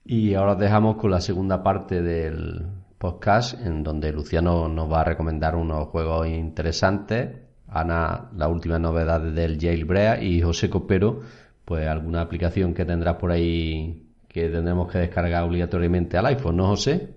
[0.04, 2.66] Y ahora os dejamos con la segunda parte del
[2.98, 7.30] podcast, en donde Luciano nos va a recomendar unos juegos interesantes.
[7.68, 11.20] Ana, la última novedad del jailbreak y José Copero,
[11.64, 16.66] pues alguna aplicación que tendrás por ahí que tendremos que descargar obligatoriamente al iPhone, ¿no,
[16.68, 17.14] José?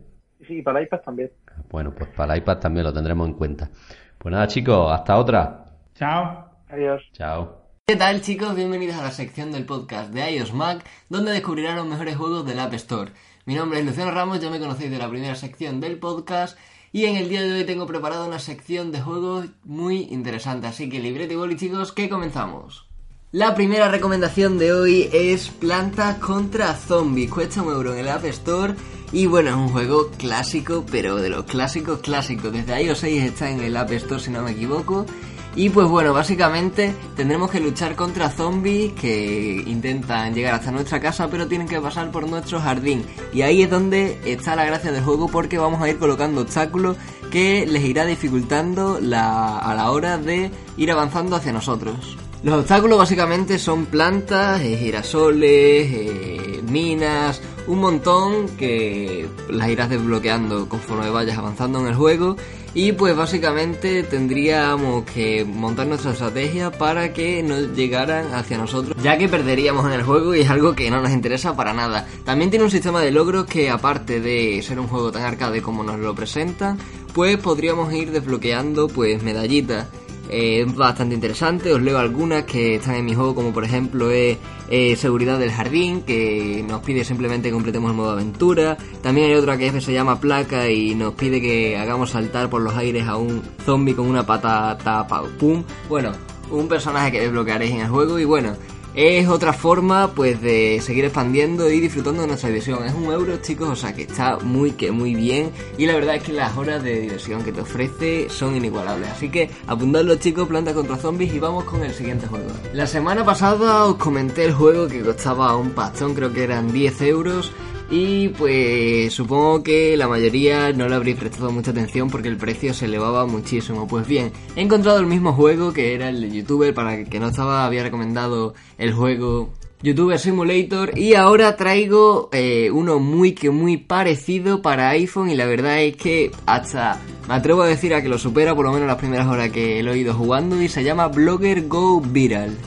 [0.47, 1.31] Sí, para iPad también.
[1.69, 3.69] Bueno, pues para el iPad también lo tendremos en cuenta.
[4.17, 5.65] Pues nada, chicos, hasta otra.
[5.95, 6.45] Chao.
[6.69, 7.03] Adiós.
[7.13, 7.59] Chao.
[7.85, 8.55] ¿Qué tal chicos?
[8.55, 12.59] Bienvenidos a la sección del podcast de iOS Mac, donde descubrirán los mejores juegos del
[12.59, 13.11] App Store.
[13.49, 16.55] Mi nombre es Luciano Ramos, ya me conocéis de la primera sección del podcast,
[16.91, 20.87] y en el día de hoy tengo preparada una sección de juegos muy interesante, así
[20.87, 22.85] que librete y boli chicos, que comenzamos.
[23.31, 27.31] La primera recomendación de hoy es Planta contra Zombies.
[27.31, 28.75] Cuesta un euro en el App Store.
[29.11, 32.51] Y bueno, es un juego clásico, pero de los clásicos clásicos.
[32.51, 35.07] Desde iOS 6 está en el App Store, si no me equivoco.
[35.55, 41.29] Y pues bueno, básicamente tendremos que luchar contra zombies que intentan llegar hasta nuestra casa,
[41.29, 43.03] pero tienen que pasar por nuestro jardín.
[43.33, 46.97] Y ahí es donde está la gracia del juego, porque vamos a ir colocando obstáculos
[47.31, 52.17] que les irá dificultando a la hora de ir avanzando hacia nosotros.
[52.41, 60.69] Los obstáculos básicamente son plantas, eh, girasoles, eh, minas, un montón que las irás desbloqueando
[60.69, 62.37] conforme vayas avanzando en el juego
[62.73, 69.17] y pues básicamente tendríamos que montar nuestra estrategia para que no llegaran hacia nosotros ya
[69.17, 72.07] que perderíamos en el juego y es algo que no nos interesa para nada.
[72.25, 75.83] También tiene un sistema de logros que aparte de ser un juego tan arcade como
[75.83, 76.77] nos lo presentan,
[77.13, 79.87] pues podríamos ir desbloqueando pues medallitas
[80.29, 81.73] eh, bastante interesante.
[81.73, 84.37] Os leo algunas que están en mi juego, como por ejemplo es
[84.69, 88.77] eh, Seguridad del Jardín, que nos pide simplemente que completemos el modo aventura.
[89.01, 92.75] También hay otra que se llama Placa y nos pide que hagamos saltar por los
[92.75, 95.05] aires a un zombie con una patata
[95.39, 95.63] pum.
[95.87, 96.11] Bueno,
[96.51, 98.55] un personaje que desbloquearéis en el juego y bueno,
[98.95, 102.83] es otra forma pues de seguir expandiendo y disfrutando de nuestra diversión.
[102.85, 106.15] Es un euro chicos, o sea que está muy que muy bien y la verdad
[106.15, 109.09] es que las horas de diversión que te ofrece son inigualables.
[109.09, 112.49] Así que apuntadlo chicos, planta contra zombies y vamos con el siguiente juego.
[112.73, 117.01] La semana pasada os comenté el juego que costaba un pastón, creo que eran 10
[117.03, 117.51] euros.
[117.91, 122.73] Y pues supongo que la mayoría no le habréis prestado mucha atención porque el precio
[122.73, 123.87] se elevaba muchísimo.
[123.87, 127.19] Pues bien, he encontrado el mismo juego que era el de YouTuber para el que
[127.19, 133.49] no estaba, había recomendado el juego YouTuber Simulator y ahora traigo eh, uno muy que
[133.49, 138.01] muy parecido para iPhone y la verdad es que hasta me atrevo a decir a
[138.01, 140.67] que lo supera por lo menos las primeras horas que lo he ido jugando y
[140.67, 142.57] se llama Blogger Go Viral.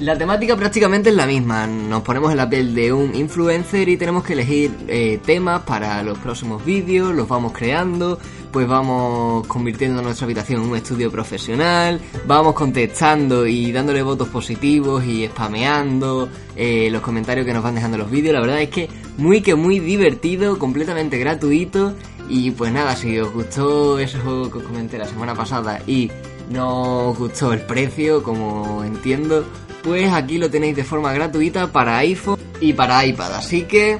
[0.00, 3.98] La temática prácticamente es la misma, nos ponemos en la piel de un influencer y
[3.98, 8.18] tenemos que elegir eh, temas para los próximos vídeos, los vamos creando,
[8.50, 15.04] pues vamos convirtiendo nuestra habitación en un estudio profesional, vamos contestando y dándole votos positivos
[15.04, 18.88] y spameando eh, los comentarios que nos van dejando los vídeos, la verdad es que
[19.18, 21.94] muy que muy divertido, completamente gratuito.
[22.26, 26.12] Y pues nada, si os gustó ese juego que os comenté la semana pasada y
[26.48, 29.44] no os gustó el precio, como entiendo,
[29.82, 33.34] pues aquí lo tenéis de forma gratuita para iPhone y para iPad.
[33.34, 33.98] Así que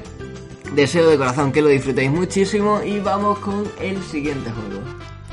[0.75, 4.81] deseo de corazón que lo disfrutéis muchísimo y vamos con el siguiente juego.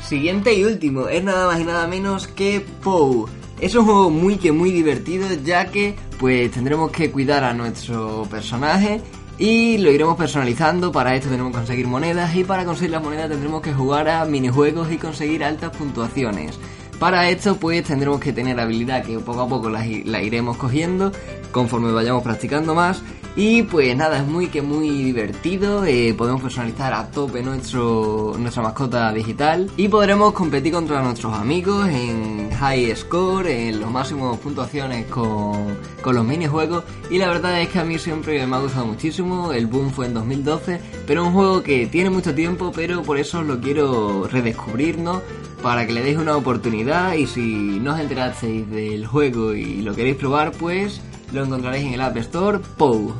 [0.02, 3.28] Siguiente y último, es nada más y nada menos que POU.
[3.60, 8.26] Es un juego muy que muy divertido ya que pues tendremos que cuidar a nuestro
[8.30, 9.02] personaje
[9.38, 13.28] y lo iremos personalizando, para esto tenemos que conseguir monedas y para conseguir las monedas
[13.28, 16.58] tendremos que jugar a minijuegos y conseguir altas puntuaciones.
[16.98, 21.12] Para esto pues tendremos que tener habilidad que poco a poco la, iremos cogiendo
[21.52, 23.02] conforme vayamos practicando más
[23.36, 28.64] Y pues nada, es muy que muy divertido, eh, podemos personalizar a tope nuestro, nuestra
[28.64, 35.06] mascota digital y podremos competir contra nuestros amigos en high score, en los máximos puntuaciones
[35.06, 38.86] con, con los minijuegos y la verdad es que a mí siempre me ha gustado
[38.86, 43.04] muchísimo, el boom fue en 2012, pero es un juego que tiene mucho tiempo, pero
[43.04, 45.22] por eso lo quiero redescubrir, ¿no?
[45.62, 49.94] Para que le deis una oportunidad y si no os enterasteis del juego y lo
[49.94, 51.00] queréis probar, pues
[51.32, 53.12] lo encontraréis en el App Store POU.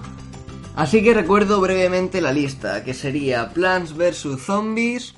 [0.77, 5.15] Así que recuerdo brevemente la lista, que sería Plants vs Zombies,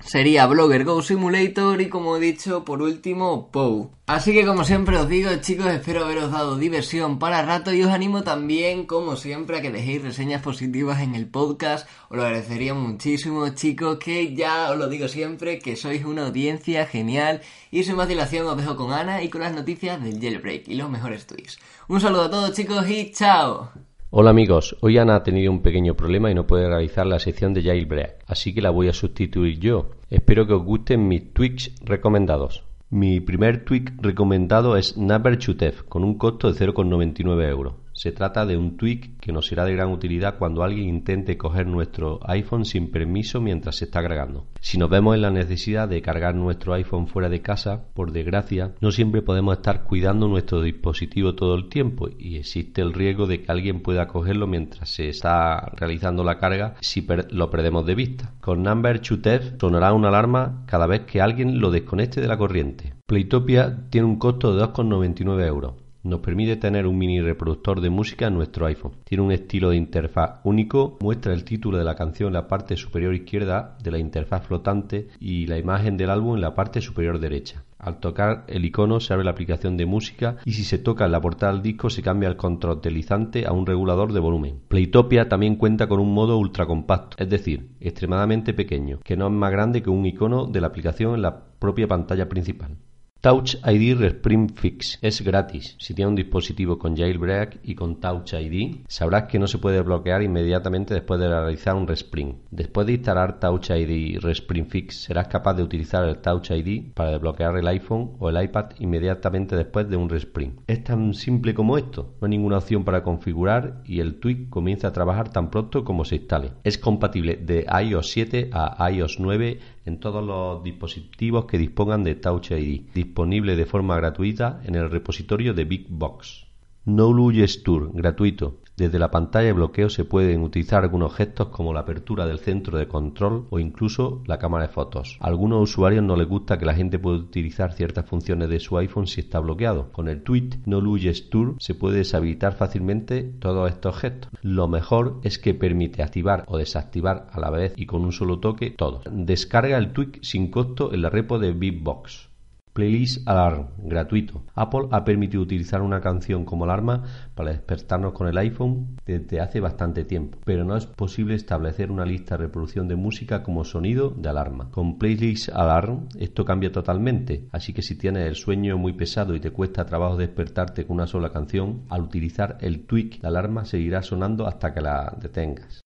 [0.00, 3.90] sería Blogger Go Simulator y como he dicho, por último, POU.
[4.06, 7.90] Así que como siempre os digo chicos, espero haberos dado diversión para rato y os
[7.90, 11.88] animo también, como siempre, a que dejéis reseñas positivas en el podcast.
[12.08, 16.86] Os lo agradecería muchísimo chicos, que ya os lo digo siempre, que sois una audiencia
[16.86, 17.42] genial.
[17.70, 20.74] Y sin más dilación os dejo con Ana y con las noticias del Jailbreak y
[20.74, 21.58] los mejores tweets.
[21.86, 23.89] Un saludo a todos chicos y chao.
[24.12, 27.54] Hola amigos, hoy Ana ha tenido un pequeño problema y no puede realizar la sección
[27.54, 29.92] de Jailbreak, así que la voy a sustituir yo.
[30.10, 32.64] Espero que os gusten mis tweaks recomendados.
[32.90, 37.74] Mi primer tweak recomendado es Naberchutev con un costo de 0,99 euros.
[38.00, 41.66] Se trata de un tweak que nos será de gran utilidad cuando alguien intente coger
[41.66, 44.46] nuestro iPhone sin permiso mientras se está cargando.
[44.58, 48.72] Si nos vemos en la necesidad de cargar nuestro iPhone fuera de casa, por desgracia,
[48.80, 53.42] no siempre podemos estar cuidando nuestro dispositivo todo el tiempo y existe el riesgo de
[53.42, 58.32] que alguien pueda cogerlo mientras se está realizando la carga si lo perdemos de vista.
[58.40, 62.94] Con Number 2 sonará una alarma cada vez que alguien lo desconecte de la corriente.
[63.06, 65.74] Playtopia tiene un costo de 2,99 euros.
[66.02, 68.92] Nos permite tener un mini reproductor de música en nuestro iPhone.
[69.04, 72.74] Tiene un estilo de interfaz único, muestra el título de la canción en la parte
[72.78, 77.18] superior izquierda de la interfaz flotante y la imagen del álbum en la parte superior
[77.18, 77.64] derecha.
[77.78, 81.12] Al tocar el icono se abre la aplicación de música y si se toca en
[81.12, 84.60] la portada del disco se cambia el control deslizante a un regulador de volumen.
[84.68, 89.32] Playtopia también cuenta con un modo ultra compacto, es decir, extremadamente pequeño, que no es
[89.32, 92.78] más grande que un icono de la aplicación en la propia pantalla principal.
[93.22, 95.76] Touch ID Respring Fix es gratis.
[95.78, 99.82] Si tienes un dispositivo con jailbreak y con Touch ID, sabrás que no se puede
[99.82, 102.38] bloquear inmediatamente después de realizar un respring.
[102.50, 107.10] Después de instalar Touch ID Respring Fix, serás capaz de utilizar el Touch ID para
[107.10, 110.58] desbloquear el iPhone o el iPad inmediatamente después de un respring.
[110.66, 112.14] Es tan simple como esto.
[112.22, 116.06] No hay ninguna opción para configurar y el tweak comienza a trabajar tan pronto como
[116.06, 116.52] se instale.
[116.64, 122.14] Es compatible de iOS 7 a iOS 9 en todos los dispositivos que dispongan de
[122.14, 126.46] Touch ID, disponible de forma gratuita en el repositorio de Big Box.
[126.84, 128.59] No Gesture, gratuito.
[128.80, 132.78] Desde la pantalla de bloqueo se pueden utilizar algunos gestos como la apertura del centro
[132.78, 135.18] de control o incluso la cámara de fotos.
[135.20, 138.78] A algunos usuarios no les gusta que la gente pueda utilizar ciertas funciones de su
[138.78, 139.92] iPhone si está bloqueado.
[139.92, 144.30] Con el tweet No Gesture se puede deshabilitar fácilmente todos estos gestos.
[144.40, 148.38] Lo mejor es que permite activar o desactivar a la vez y con un solo
[148.38, 149.02] toque todo.
[149.12, 152.29] Descarga el tweet sin costo en la repo de Bitbox.
[152.72, 154.44] Playlist Alarm, gratuito.
[154.54, 157.02] Apple ha permitido utilizar una canción como alarma
[157.34, 162.04] para despertarnos con el iPhone desde hace bastante tiempo, pero no es posible establecer una
[162.04, 164.70] lista de reproducción de música como sonido de alarma.
[164.70, 169.40] Con Playlist Alarm esto cambia totalmente, así que si tienes el sueño muy pesado y
[169.40, 174.02] te cuesta trabajo despertarte con una sola canción, al utilizar el tweak la alarma seguirá
[174.02, 175.80] sonando hasta que la detengas.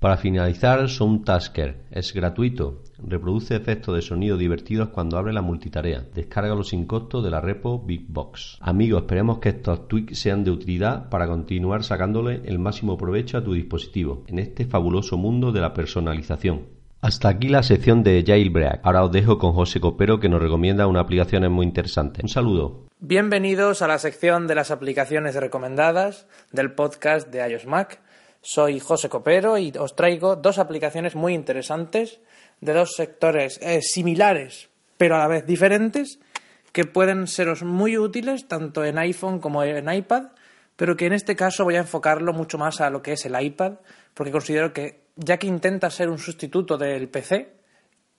[0.00, 2.82] Para finalizar, Soundtasker es gratuito.
[2.98, 6.04] Reproduce efectos de sonido divertidos cuando abre la multitarea.
[6.14, 8.58] Descárgalo sin costo de la repo Big Box.
[8.60, 13.44] Amigos, esperemos que estos tweaks sean de utilidad para continuar sacándole el máximo provecho a
[13.44, 16.66] tu dispositivo en este fabuloso mundo de la personalización.
[17.00, 18.80] Hasta aquí la sección de Jailbreak.
[18.82, 22.20] Ahora os dejo con José Copero que nos recomienda una aplicación muy interesante.
[22.22, 22.86] Un saludo.
[23.00, 28.00] Bienvenidos a la sección de las aplicaciones recomendadas del podcast de iOS Mac.
[28.46, 32.20] Soy José Copero y os traigo dos aplicaciones muy interesantes
[32.60, 36.20] de dos sectores eh, similares pero a la vez diferentes
[36.72, 40.28] que pueden seros muy útiles tanto en iPhone como en iPad,
[40.76, 43.40] pero que en este caso voy a enfocarlo mucho más a lo que es el
[43.40, 43.74] iPad,
[44.14, 47.54] porque considero que ya que intenta ser un sustituto del PC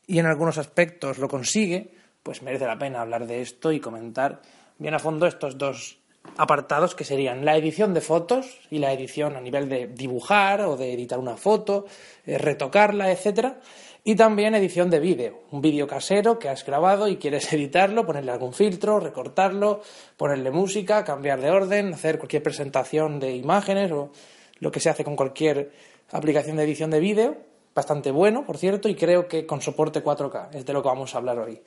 [0.07, 4.41] y en algunos aspectos lo consigue, pues merece la pena hablar de esto y comentar
[4.77, 5.99] bien a fondo estos dos
[6.35, 10.75] apartados que serían la edición de fotos y la edición a nivel de dibujar o
[10.75, 11.85] de editar una foto,
[12.25, 13.59] eh, retocarla, etcétera,
[14.03, 18.31] y también edición de vídeo, un vídeo casero que has grabado y quieres editarlo, ponerle
[18.31, 19.81] algún filtro, recortarlo,
[20.15, 24.11] ponerle música, cambiar de orden, hacer cualquier presentación de imágenes o
[24.59, 25.71] lo que se hace con cualquier
[26.11, 27.37] aplicación de edición de vídeo,
[27.75, 31.13] bastante bueno, por cierto, y creo que con soporte 4K, es de lo que vamos
[31.13, 31.61] a hablar hoy.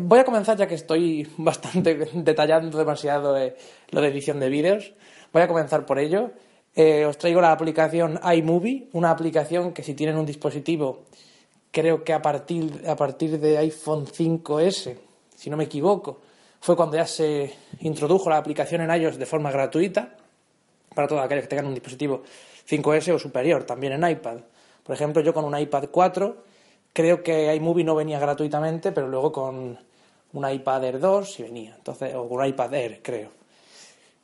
[0.00, 3.56] Voy a comenzar ya que estoy bastante detallando demasiado eh,
[3.90, 4.92] lo de edición de vídeos.
[5.32, 6.32] Voy a comenzar por ello.
[6.74, 11.04] Eh, os traigo la aplicación iMovie, una aplicación que si tienen un dispositivo,
[11.70, 14.96] creo que a partir, a partir de iPhone 5S,
[15.34, 16.20] si no me equivoco,
[16.60, 20.16] fue cuando ya se introdujo la aplicación en iOS de forma gratuita
[20.94, 22.22] para todos aquellos que tengan un dispositivo
[22.68, 24.40] 5S o superior, también en iPad.
[24.82, 26.36] Por ejemplo, yo con un iPad 4
[26.96, 29.78] creo que iMovie no venía gratuitamente, pero luego con
[30.32, 33.28] un iPad Air 2 sí venía, entonces, o un iPad Air, creo.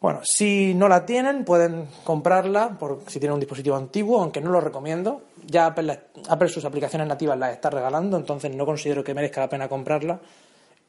[0.00, 4.50] Bueno, si no la tienen, pueden comprarla por, si tienen un dispositivo antiguo, aunque no
[4.50, 5.20] lo recomiendo.
[5.44, 9.68] Ya Apple, sus aplicaciones nativas las está regalando, entonces no considero que merezca la pena
[9.68, 10.18] comprarla,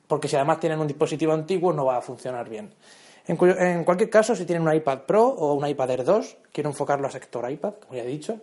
[0.07, 2.73] porque si además tienen un dispositivo antiguo no va a funcionar bien.
[3.27, 6.69] En, en cualquier caso, si tienen un iPad Pro o un iPad Air 2, quiero
[6.69, 8.39] enfocarlo a sector iPad, como ya he dicho,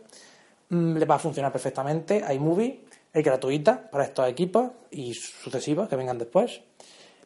[0.68, 5.97] mm, le va a funcionar perfectamente iMovie, es gratuita para estos equipos y sucesivos que
[5.97, 6.61] vengan después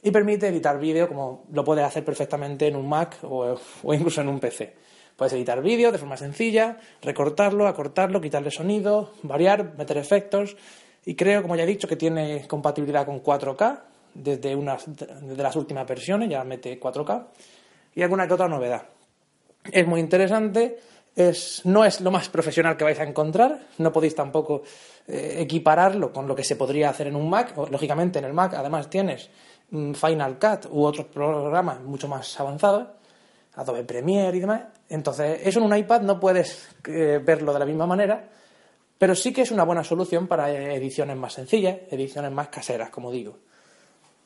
[0.02, 3.58] y permite editar vídeo como lo puedes hacer perfectamente en un Mac o,
[3.92, 4.74] incluso en un PC.
[5.16, 10.56] Puedes editar vídeo de forma sencilla, recortarlo, acortarlo, quitarle sonido, variar, meter efectos
[11.06, 13.80] y creo, como ya he dicho, que tiene compatibilidad con 4K
[14.14, 17.26] desde, unas, desde las últimas versiones, ya mete 4K
[17.94, 18.86] y alguna que otra novedad.
[19.70, 20.78] Es muy interesante,
[21.16, 24.62] es, no es lo más profesional que vais a encontrar, no podéis tampoco
[25.06, 28.54] eh, equipararlo con lo que se podría hacer en un Mac, lógicamente en el Mac
[28.54, 29.30] además tienes
[29.70, 32.86] Mm, Final Cut u otros programas mucho más avanzados,
[33.54, 34.62] Adobe Premiere y demás.
[34.88, 38.28] Entonces, eso en un iPad no puedes eh, verlo de la misma manera,
[38.98, 43.10] pero sí que es una buena solución para ediciones más sencillas, ediciones más caseras, como
[43.10, 43.38] digo.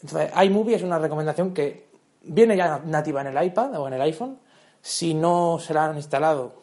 [0.03, 1.89] Entonces, iMovie es una recomendación que
[2.23, 4.39] viene ya nativa en el iPad o en el iPhone.
[4.83, 6.63] Si no se la han instalado,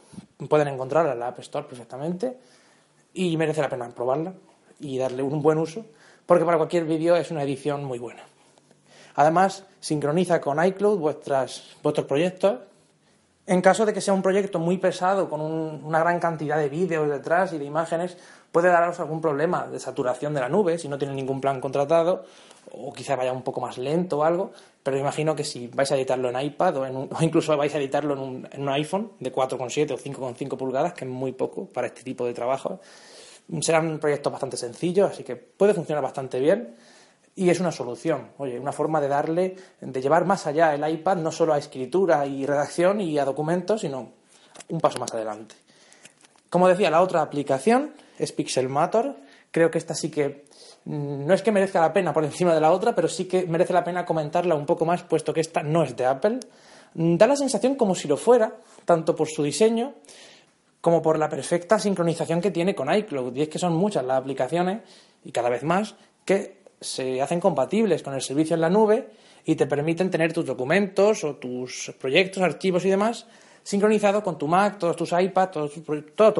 [0.49, 2.37] pueden encontrarla en la App Store perfectamente
[3.13, 4.33] y merece la pena probarla
[4.79, 5.85] y darle un buen uso,
[6.25, 8.23] porque para cualquier vídeo es una edición muy buena.
[9.15, 12.59] Además, sincroniza con iCloud vuestras, vuestros proyectos.
[13.47, 17.07] En caso de que sea un proyecto muy pesado, con una gran cantidad de vídeos
[17.07, 18.17] detrás y de imágenes,
[18.51, 22.25] puede daros algún problema de saturación de la nube si no tiene ningún plan contratado,
[22.71, 24.51] o quizá vaya un poco más lento o algo,
[24.83, 28.13] pero imagino que si vais a editarlo en iPad o, o incluso vais a editarlo
[28.13, 31.87] en un, en un iPhone de 4,7 o 5,5 pulgadas, que es muy poco para
[31.87, 32.79] este tipo de trabajo,
[33.61, 36.75] serán proyectos bastante sencillos, así que puede funcionar bastante bien
[37.35, 41.17] y es una solución, oye, una forma de darle, de llevar más allá el iPad
[41.17, 44.11] no solo a escritura y redacción y a documentos, sino
[44.69, 45.55] un paso más adelante.
[46.49, 49.17] Como decía, la otra aplicación es Pixelmator.
[49.55, 50.43] Creo que esta sí que
[50.83, 53.45] mm, no es que merezca la pena por encima de la otra, pero sí que
[53.45, 56.39] merece la pena comentarla un poco más, puesto que esta no es de Apple.
[56.95, 59.93] Mm, da la sensación como si lo fuera, tanto por su diseño
[60.81, 63.33] como por la perfecta sincronización que tiene con iCloud.
[63.33, 64.81] Y es que son muchas las aplicaciones,
[65.23, 65.95] y cada vez más,
[66.25, 69.07] que se hacen compatibles con el servicio en la nube
[69.45, 73.25] y te permiten tener tus documentos o tus proyectos, archivos y demás
[73.65, 75.83] sincronizados con tu Mac, todos tus iPads, todos tus,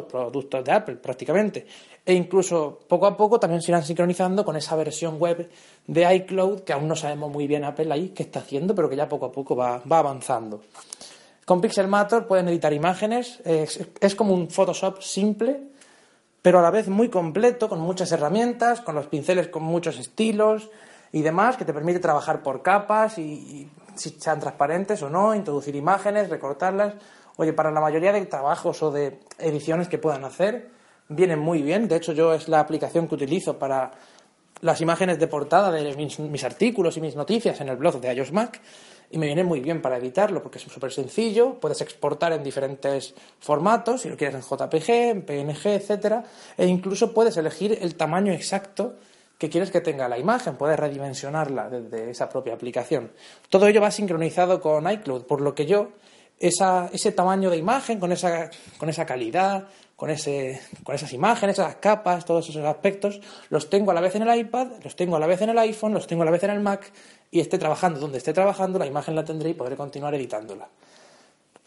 [0.06, 1.66] productos de Apple prácticamente.
[2.06, 5.50] E incluso poco a poco también se irán sincronizando con esa versión web
[5.88, 8.96] de iCloud que aún no sabemos muy bien Apple ahí qué está haciendo, pero que
[8.96, 10.62] ya poco a poco va, avanzando.
[11.46, 15.76] Con Pixelmator pueden editar imágenes, es como un Photoshop simple
[16.46, 20.70] pero a la vez muy completo, con muchas herramientas, con los pinceles con muchos estilos
[21.12, 25.76] y demás, que te permite trabajar por capas y, si sean transparentes o no, introducir
[25.76, 26.94] imágenes, recortarlas.
[27.38, 30.70] Oye, para la mayoría de trabajos o de ediciones que puedan hacer,
[31.10, 31.88] viene muy bien.
[31.88, 33.92] De hecho, yo es la aplicación que utilizo para
[34.62, 38.14] las imágenes de portada de mis, mis artículos y mis noticias en el blog de
[38.14, 38.62] iOS Mac
[39.12, 43.14] y me viene muy bien para editarlo porque es súper sencillo, puedes exportar en diferentes
[43.40, 46.24] formatos, si lo quieres en JPG, en PNG, etcétera,
[46.58, 48.96] e incluso puedes elegir el tamaño exacto
[49.38, 53.12] que quieres que tenga la imagen, puedes redimensionarla desde esa propia aplicación.
[53.50, 55.90] Todo ello va sincronizado con iCloud, por lo que yo
[56.40, 61.76] ese tamaño de imagen, con esa, con esa calidad, con, ese, con esas imágenes, esas
[61.76, 65.20] capas, todos esos aspectos, los tengo a la vez en el iPad, los tengo a
[65.20, 66.92] la vez en el iPhone, los tengo a la vez en el Mac
[67.32, 70.68] y esté trabajando donde esté trabajando, la imagen la tendré y podré continuar editándola.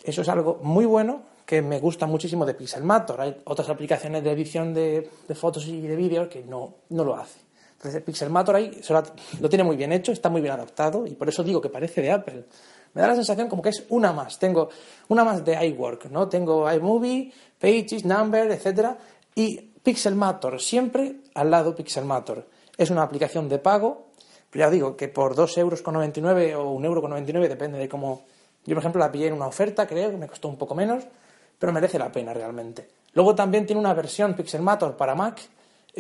[0.03, 3.21] Eso es algo muy bueno que me gusta muchísimo de Pixelmator.
[3.21, 7.41] Hay otras aplicaciones de edición de, fotos y de vídeos que no, no lo hace.
[7.73, 8.81] Entonces Pixelmator ahí
[9.41, 12.03] lo tiene muy bien hecho, está muy bien adaptado y por eso digo que parece
[12.03, 12.45] de Apple.
[12.99, 14.41] Me da la sensación como que es una más.
[14.41, 14.71] Tengo
[15.07, 16.29] una más de iWork, ¿no?
[16.29, 18.97] Tengo iMovie, Pages, Number, etc.
[19.37, 22.45] Y Pixelmator, siempre al lado Pixelmator.
[22.77, 24.09] Es una aplicación de pago,
[24.51, 28.25] pero ya digo que por 2,99 euros o 1,99 euro, depende de cómo...
[28.67, 31.05] Yo, por ejemplo, la pillé en una oferta, creo, que me costó un poco menos,
[31.57, 32.89] pero merece la pena realmente.
[33.13, 35.41] Luego también tiene una versión Pixelmator para Mac.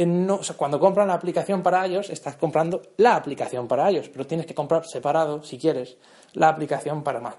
[0.07, 4.46] No, cuando compran la aplicación para iOS, estás comprando la aplicación para iOS, pero tienes
[4.46, 5.96] que comprar separado, si quieres,
[6.34, 7.38] la aplicación para Mac.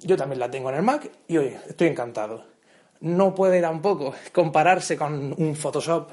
[0.00, 2.44] Yo también la tengo en el Mac y oye, estoy encantado.
[3.00, 6.10] No puede tampoco compararse con un Photoshop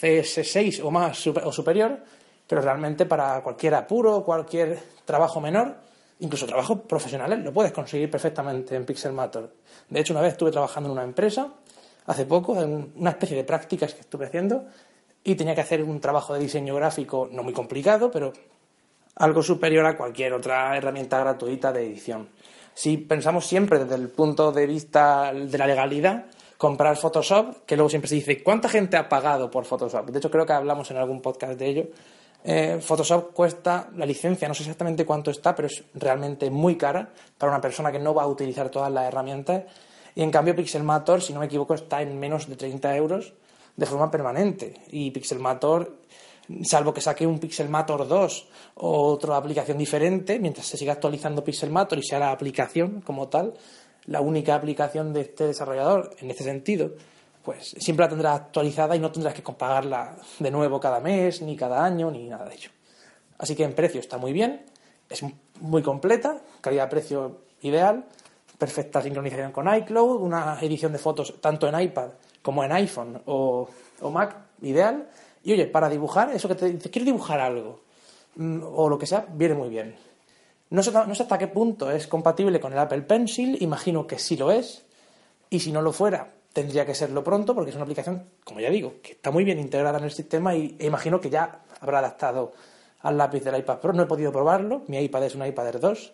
[0.00, 2.02] CS6 o más o superior,
[2.46, 5.76] pero realmente para cualquier apuro, cualquier trabajo menor,
[6.20, 9.52] incluso trabajos profesionales, lo puedes conseguir perfectamente en Pixelmator.
[9.90, 11.52] De hecho, una vez estuve trabajando en una empresa,
[12.08, 14.64] hace poco, en una especie de prácticas que estuve haciendo,
[15.22, 18.32] y tenía que hacer un trabajo de diseño gráfico no muy complicado, pero
[19.16, 22.28] algo superior a cualquier otra herramienta gratuita de edición.
[22.72, 27.90] Si pensamos siempre desde el punto de vista de la legalidad, comprar Photoshop, que luego
[27.90, 30.06] siempre se dice, ¿cuánta gente ha pagado por Photoshop?
[30.06, 31.86] De hecho, creo que hablamos en algún podcast de ello.
[32.42, 37.10] Eh, Photoshop cuesta la licencia, no sé exactamente cuánto está, pero es realmente muy cara
[37.36, 39.64] para una persona que no va a utilizar todas las herramientas.
[40.18, 43.34] Y en cambio, Pixelmator, si no me equivoco, está en menos de 30 euros
[43.76, 44.74] de forma permanente.
[44.90, 45.94] Y Pixelmator,
[46.64, 52.00] salvo que saque un Pixelmator 2 o otra aplicación diferente, mientras se siga actualizando Pixelmator
[52.00, 53.54] y sea la aplicación como tal,
[54.06, 56.94] la única aplicación de este desarrollador en este sentido,
[57.44, 61.54] pues siempre la tendrás actualizada y no tendrás que pagarla de nuevo cada mes, ni
[61.54, 62.70] cada año, ni nada de ello.
[63.38, 64.66] Así que en precio está muy bien,
[65.08, 65.22] es
[65.60, 68.04] muy completa, calidad-precio ideal,
[68.58, 72.10] perfecta sincronización con iCloud, una edición de fotos tanto en iPad
[72.42, 73.68] como en iPhone o,
[74.12, 75.08] Mac, ideal.
[75.44, 77.80] Y oye, para dibujar, eso que te dices, quiero dibujar algo,
[78.36, 79.94] mm, o lo que sea, viene muy bien.
[80.70, 84.18] No sé, no sé hasta qué punto es compatible con el Apple Pencil, imagino que
[84.18, 84.84] sí lo es,
[85.48, 88.70] y si no lo fuera, tendría que serlo pronto, porque es una aplicación, como ya
[88.70, 92.52] digo, que está muy bien integrada en el sistema y imagino que ya habrá adaptado
[93.00, 93.92] al lápiz del iPad Pro.
[93.92, 96.12] No he podido probarlo, mi iPad es un iPad Air 2,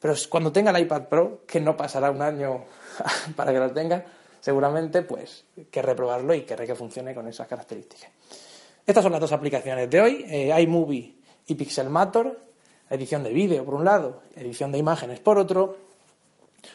[0.00, 2.64] pero cuando tenga el iPad Pro, que no pasará un año
[3.36, 4.04] para que lo tenga,
[4.40, 8.10] seguramente pues querré probarlo y querré que funcione con esas características.
[8.86, 11.14] Estas son las dos aplicaciones de hoy, eh, iMovie
[11.46, 12.38] y Pixelmator,
[12.90, 15.76] edición de vídeo por un lado, edición de imágenes por otro,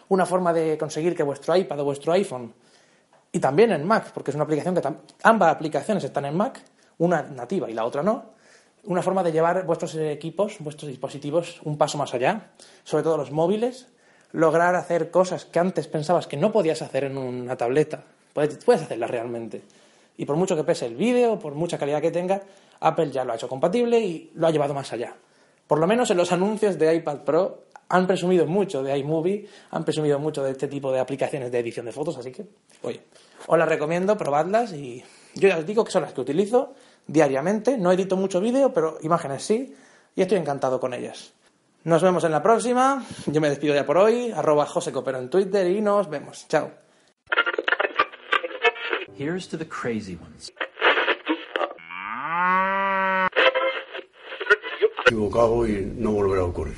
[0.10, 2.54] una forma de conseguir que vuestro iPad o vuestro iPhone
[3.32, 4.82] y también en Mac, porque es una aplicación que
[5.24, 6.62] ambas aplicaciones están en Mac,
[7.00, 8.34] una nativa y la otra no,
[8.86, 12.52] una forma de llevar vuestros equipos, vuestros dispositivos un paso más allá,
[12.84, 13.88] sobre todo los móviles,
[14.34, 18.04] lograr hacer cosas que antes pensabas que no podías hacer en una tableta.
[18.34, 19.62] Puedes, hacerlas realmente.
[20.18, 22.42] Y por mucho que pese el vídeo, por mucha calidad que tenga,
[22.80, 25.16] Apple ya lo ha hecho compatible y lo ha llevado más allá.
[25.68, 29.84] Por lo menos en los anuncios de iPad Pro han presumido mucho de iMovie, han
[29.84, 32.46] presumido mucho de este tipo de aplicaciones de edición de fotos, así que,
[32.82, 33.02] oye,
[33.46, 35.04] os las recomiendo, probadlas y
[35.36, 36.74] yo ya os digo que son las que utilizo
[37.08, 37.78] diariamente.
[37.78, 39.76] No edito mucho vídeo, pero imágenes sí,
[40.16, 41.34] y estoy encantado con ellas.
[41.84, 43.06] Nos vemos en la próxima.
[43.26, 44.32] Yo me despido ya por hoy.
[44.32, 46.48] Arroba José Copero en Twitter y nos vemos.
[46.48, 46.72] Chao.
[49.18, 50.52] Here's to the crazy ones.
[55.06, 56.78] Equivocado y no volverá a ocurrir.